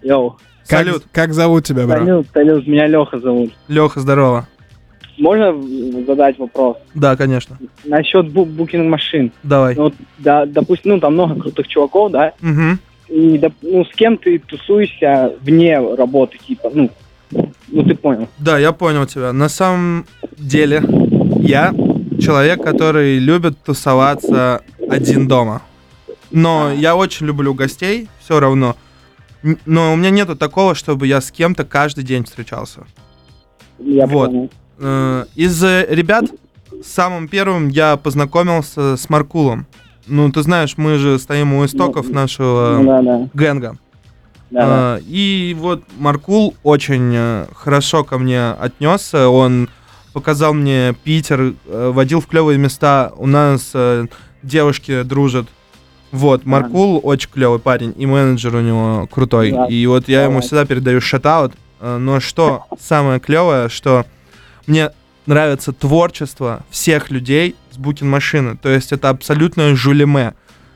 Yo, 0.01 0.31
Как, 0.67 0.79
Салют. 0.79 1.03
Как 1.13 1.33
зовут 1.33 1.65
тебя, 1.65 1.85
бро? 1.87 1.99
салют, 1.99 2.27
салют, 2.33 2.67
меня 2.67 2.85
Леха 2.87 3.17
зовут. 3.19 3.53
Леха, 3.69 4.01
здорово. 4.01 4.47
Можно 5.17 5.53
задать 6.05 6.37
вопрос? 6.37 6.77
Да, 6.93 7.15
конечно. 7.15 7.57
Насчет 7.85 8.25
бу- 8.27 8.45
букинг 8.45 8.89
машин. 8.89 9.31
Давай. 9.43 9.75
Ну, 9.75 9.83
вот, 9.83 9.93
да, 10.17 10.45
допустим, 10.45 10.91
ну, 10.91 10.99
там 10.99 11.13
много 11.13 11.35
крутых 11.41 11.67
чуваков, 11.67 12.11
да, 12.11 12.33
Угу. 12.41 13.15
и, 13.15 13.41
ну, 13.61 13.85
с 13.85 13.93
кем 13.95 14.17
ты 14.17 14.39
тусуешься 14.39 15.33
вне 15.41 15.77
работы, 15.95 16.37
типа, 16.37 16.71
ну, 16.73 16.89
ну, 17.31 17.83
ты 17.83 17.95
понял. 17.95 18.27
Да, 18.37 18.57
я 18.57 18.71
понял 18.71 19.05
тебя. 19.05 19.33
На 19.33 19.49
самом 19.49 20.05
деле, 20.37 20.83
я 21.41 21.73
человек, 22.19 22.63
который 22.63 23.19
любит 23.19 23.61
тусоваться 23.63 24.61
один 24.89 25.27
дома. 25.27 25.61
Но 26.31 26.71
я 26.71 26.95
очень 26.95 27.25
люблю 27.25 27.53
гостей, 27.53 28.07
все 28.19 28.39
равно. 28.39 28.75
Но 29.65 29.93
у 29.93 29.95
меня 29.95 30.09
нету 30.09 30.35
такого, 30.35 30.75
чтобы 30.75 31.07
я 31.07 31.21
с 31.21 31.31
кем-то 31.31 31.63
каждый 31.63 32.03
день 32.03 32.23
встречался. 32.25 32.81
Я 33.79 34.05
Вот. 34.05 34.27
понял. 34.29 34.49
Э, 34.79 35.25
Из 35.35 35.63
ребят 35.63 36.25
самым 36.83 37.27
первым 37.27 37.69
я 37.69 37.97
познакомился 37.97 38.97
с 38.97 39.09
Маркулом. 39.09 39.65
Ну, 40.07 40.31
ты 40.31 40.41
знаешь, 40.43 40.75
мы 40.77 40.97
же 40.97 41.19
стоим 41.19 41.53
у 41.53 41.65
истоков 41.65 42.07
Ну 42.09 42.13
нашего 42.15 42.81
да, 42.83 43.01
да. 43.01 43.29
Генга. 43.33 43.77
Да, 44.51 44.95
А, 44.95 44.99
И 45.05 45.55
вот 45.57 45.83
Маркул 45.97 46.55
очень 46.63 47.13
э, 47.15 47.45
хорошо 47.53 48.03
ко 48.03 48.17
мне 48.17 48.51
отнесся. 48.51 49.29
Он 49.29 49.69
показал 50.13 50.53
мне 50.53 50.95
Питер, 51.03 51.53
э, 51.65 51.91
водил 51.93 52.21
в 52.21 52.27
клевые 52.27 52.57
места. 52.57 53.11
У 53.17 53.27
нас 53.27 53.71
э, 53.73 54.07
девушки 54.41 55.03
дружат. 55.03 55.47
Вот, 56.11 56.45
Маркул 56.45 56.99
очень 57.03 57.29
клевый 57.29 57.59
парень, 57.59 57.93
и 57.95 58.07
менеджер 58.07 58.55
у 58.55 58.61
него 58.61 59.07
крутой. 59.11 59.51
Да. 59.51 59.65
И 59.67 59.85
вот 59.85 60.07
я 60.07 60.23
ему 60.23 60.41
всегда 60.41 60.65
передаю 60.65 61.01
шатаут. 61.01 61.53
Но 61.81 62.19
что 62.19 62.65
самое 62.79 63.19
клевое, 63.19 63.69
что 63.69 64.05
мне 64.65 64.89
нравится 65.27 65.71
творчество 65.71 66.63
всех 66.71 67.11
людей 67.11 67.55
с 67.71 67.77
букин 67.77 68.09
машины. 68.09 68.57
То 68.57 68.69
есть 68.69 68.91
это 68.91 69.09
абсолютно 69.09 69.75
жулеме. 69.75 70.33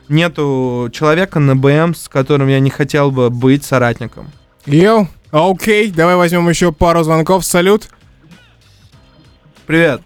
Нету 0.10 0.90
человека 0.92 1.40
на 1.40 1.56
БМ, 1.56 1.94
с 1.96 2.10
которым 2.10 2.48
я 2.50 2.60
не 2.60 2.70
хотел 2.70 3.10
бы 3.12 3.30
быть 3.30 3.64
соратником. 3.64 4.28
Йоу, 4.66 5.08
окей, 5.32 5.92
давай 5.92 6.16
возьмем 6.16 6.48
еще 6.50 6.72
пару 6.72 7.04
звонков. 7.04 7.46
Салют. 7.46 7.90
Привет. 9.66 10.02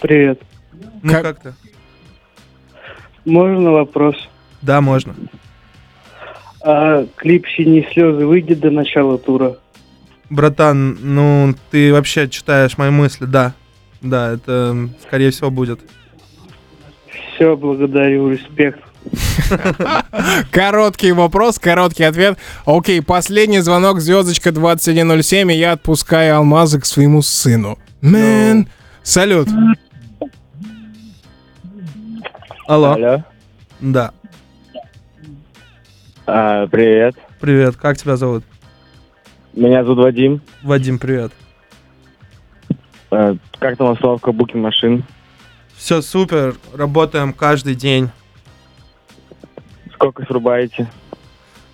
Привет. 0.00 0.40
Ну 1.02 1.12
Как- 1.12 1.22
как, 1.22 1.40
ты? 1.42 1.54
Можно 3.24 3.70
вопрос? 3.72 4.16
Да, 4.62 4.80
можно. 4.80 5.14
А 6.64 7.04
клип 7.16 7.46
«Синие 7.56 7.88
слезы» 7.92 8.24
выйдет 8.26 8.60
до 8.60 8.70
начала 8.70 9.18
тура? 9.18 9.58
Братан, 10.30 10.96
ну 11.02 11.54
ты 11.70 11.92
вообще 11.92 12.28
читаешь 12.28 12.78
мои 12.78 12.90
мысли, 12.90 13.26
да. 13.26 13.52
Да, 14.00 14.32
это 14.32 14.88
скорее 15.06 15.30
всего 15.30 15.50
будет. 15.50 15.80
Все, 17.42 17.56
благодарю, 17.56 18.30
респект. 18.30 18.78
Короткий 20.52 21.10
вопрос, 21.10 21.58
короткий 21.58 22.04
ответ. 22.04 22.38
Окей, 22.64 23.02
последний 23.02 23.58
звонок, 23.58 23.98
звездочка 23.98 24.52
2107, 24.52 25.50
и 25.50 25.56
я 25.56 25.72
отпускаю 25.72 26.36
алмазы 26.36 26.78
к 26.78 26.84
своему 26.84 27.20
сыну. 27.20 27.80
Man. 28.00 28.68
Салют. 29.02 29.48
Алло. 32.68 32.92
Алло. 32.92 33.24
Да. 33.80 34.12
А, 36.24 36.68
привет. 36.68 37.16
Привет, 37.40 37.74
как 37.74 37.98
тебя 37.98 38.14
зовут? 38.14 38.44
Меня 39.52 39.82
зовут 39.82 39.98
Вадим. 39.98 40.42
Вадим, 40.62 41.00
привет. 41.00 41.32
А, 43.10 43.34
как 43.58 43.78
там 43.78 43.90
остановка 43.90 44.30
Букин 44.30 44.60
машин? 44.60 45.04
Все 45.82 46.00
супер, 46.00 46.54
работаем 46.72 47.32
каждый 47.32 47.74
день. 47.74 48.08
Сколько 49.92 50.24
срубаете? 50.26 50.88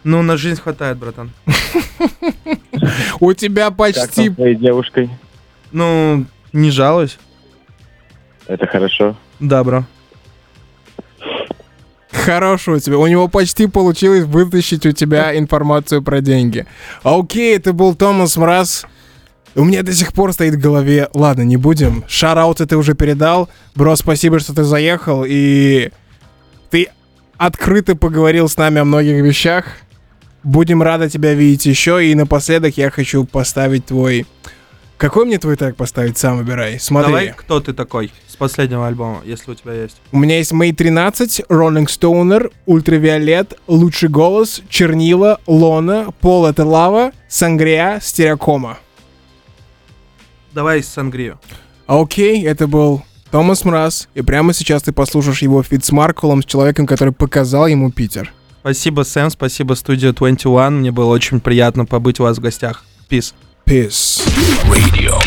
Ну, 0.03 0.23
на 0.23 0.39
жизнь 0.39 0.59
хватает, 0.59 0.97
братан. 0.97 1.31
У 3.21 3.35
тебя 3.35 3.67
Как 3.67 3.77
почти... 3.77 4.31
с 4.31 4.35
твоей 4.35 4.55
девушкой? 4.55 5.11
Ну, 5.73 6.25
не 6.55 6.71
жалуюсь. 6.71 7.19
Это 8.47 8.67
хорошо. 8.67 9.15
Да, 9.41 9.63
бро. 9.63 9.85
Хорошо 12.11 12.73
у 12.73 12.79
тебя. 12.79 12.97
У 12.97 13.07
него 13.07 13.29
почти 13.29 13.67
получилось 13.67 14.25
вытащить 14.25 14.87
у 14.87 14.93
тебя 14.93 15.39
информацию 15.39 16.03
про 16.03 16.23
деньги. 16.23 16.65
Окей, 17.03 17.59
это 17.59 17.75
был 17.75 17.95
Томас 17.95 18.39
Мраз. 18.39 18.87
У 19.55 19.65
меня 19.65 19.83
до 19.83 19.93
сих 19.93 20.13
пор 20.13 20.33
стоит 20.33 20.55
в 20.55 20.61
голове. 20.61 21.09
Ладно, 21.15 21.43
не 21.43 21.57
будем. 21.57 22.05
Шараут 22.09 22.59
ты 22.59 22.77
уже 22.77 22.95
передал. 22.95 23.49
Бро, 23.75 23.97
спасибо, 23.97 24.39
что 24.39 24.55
ты 24.55 24.65
заехал. 24.65 25.25
И 25.27 25.91
ты 26.71 26.89
открыто 27.37 27.97
поговорил 27.97 28.49
с 28.49 28.57
нами 28.57 28.81
о 28.81 28.85
многих 28.85 29.23
вещах. 29.23 29.65
Будем 30.43 30.83
рады 30.83 31.09
тебя 31.09 31.35
видеть 31.35 31.67
еще. 31.67 32.07
И 32.07 32.15
напоследок 32.15 32.77
я 32.77 32.91
хочу 32.91 33.25
поставить 33.25 33.87
твой... 33.87 34.27
Какой 34.97 35.27
мне 35.27 35.39
твой 35.39 35.57
трек 35.57 35.77
поставить? 35.77 36.19
Сам 36.19 36.39
выбирай. 36.39 36.81
Смотри. 36.81 37.07
Давай, 37.07 37.35
кто 37.37 37.61
ты 37.61 37.73
такой 37.73 38.11
с 38.27 38.35
последнего 38.35 38.87
альбома, 38.89 39.21
если 39.25 39.53
у 39.53 39.55
тебя 39.55 39.73
есть. 39.73 39.97
У 40.11 40.19
меня 40.19 40.39
есть 40.39 40.51
May 40.53 40.73
13, 40.73 41.43
Rolling 41.49 41.87
Stoner, 41.87 42.53
Ультравиолет, 42.67 43.57
Лучший 43.69 44.09
голос, 44.09 44.61
Чернила, 44.69 45.41
Лона, 45.47 46.09
Пол 46.21 46.47
это 46.47 46.65
лава, 46.65 47.13
Сангрия, 47.29 48.01
Стереокома 48.03 48.79
давай 50.53 50.83
Сангрию. 50.83 51.39
Окей, 51.87 52.43
okay, 52.43 52.49
это 52.49 52.67
был 52.67 53.03
Томас 53.31 53.65
Мраз, 53.65 54.09
и 54.15 54.23
прямо 54.23 54.53
сейчас 54.53 54.83
ты 54.83 54.93
послушаешь 54.93 55.43
его 55.43 55.63
feat 55.62 55.85
с 55.85 55.93
Маркулом, 55.93 56.43
с 56.43 56.47
человеком, 56.47 56.87
который 56.87 57.13
показал 57.13 57.67
ему 57.67 57.91
Питер. 57.91 58.33
Спасибо, 58.61 59.03
Сэм, 59.03 59.31
спасибо, 59.31 59.75
студия 59.75 60.13
21. 60.13 60.81
Мне 60.81 60.91
было 60.91 61.11
очень 61.13 61.41
приятно 61.41 61.85
побыть 61.87 62.21
у 62.21 62.25
вас 62.25 62.39
в 62.39 62.41
гостях. 62.41 62.85
Peace. 63.09 63.33
Peace. 63.65 64.23
Radio. 64.67 65.19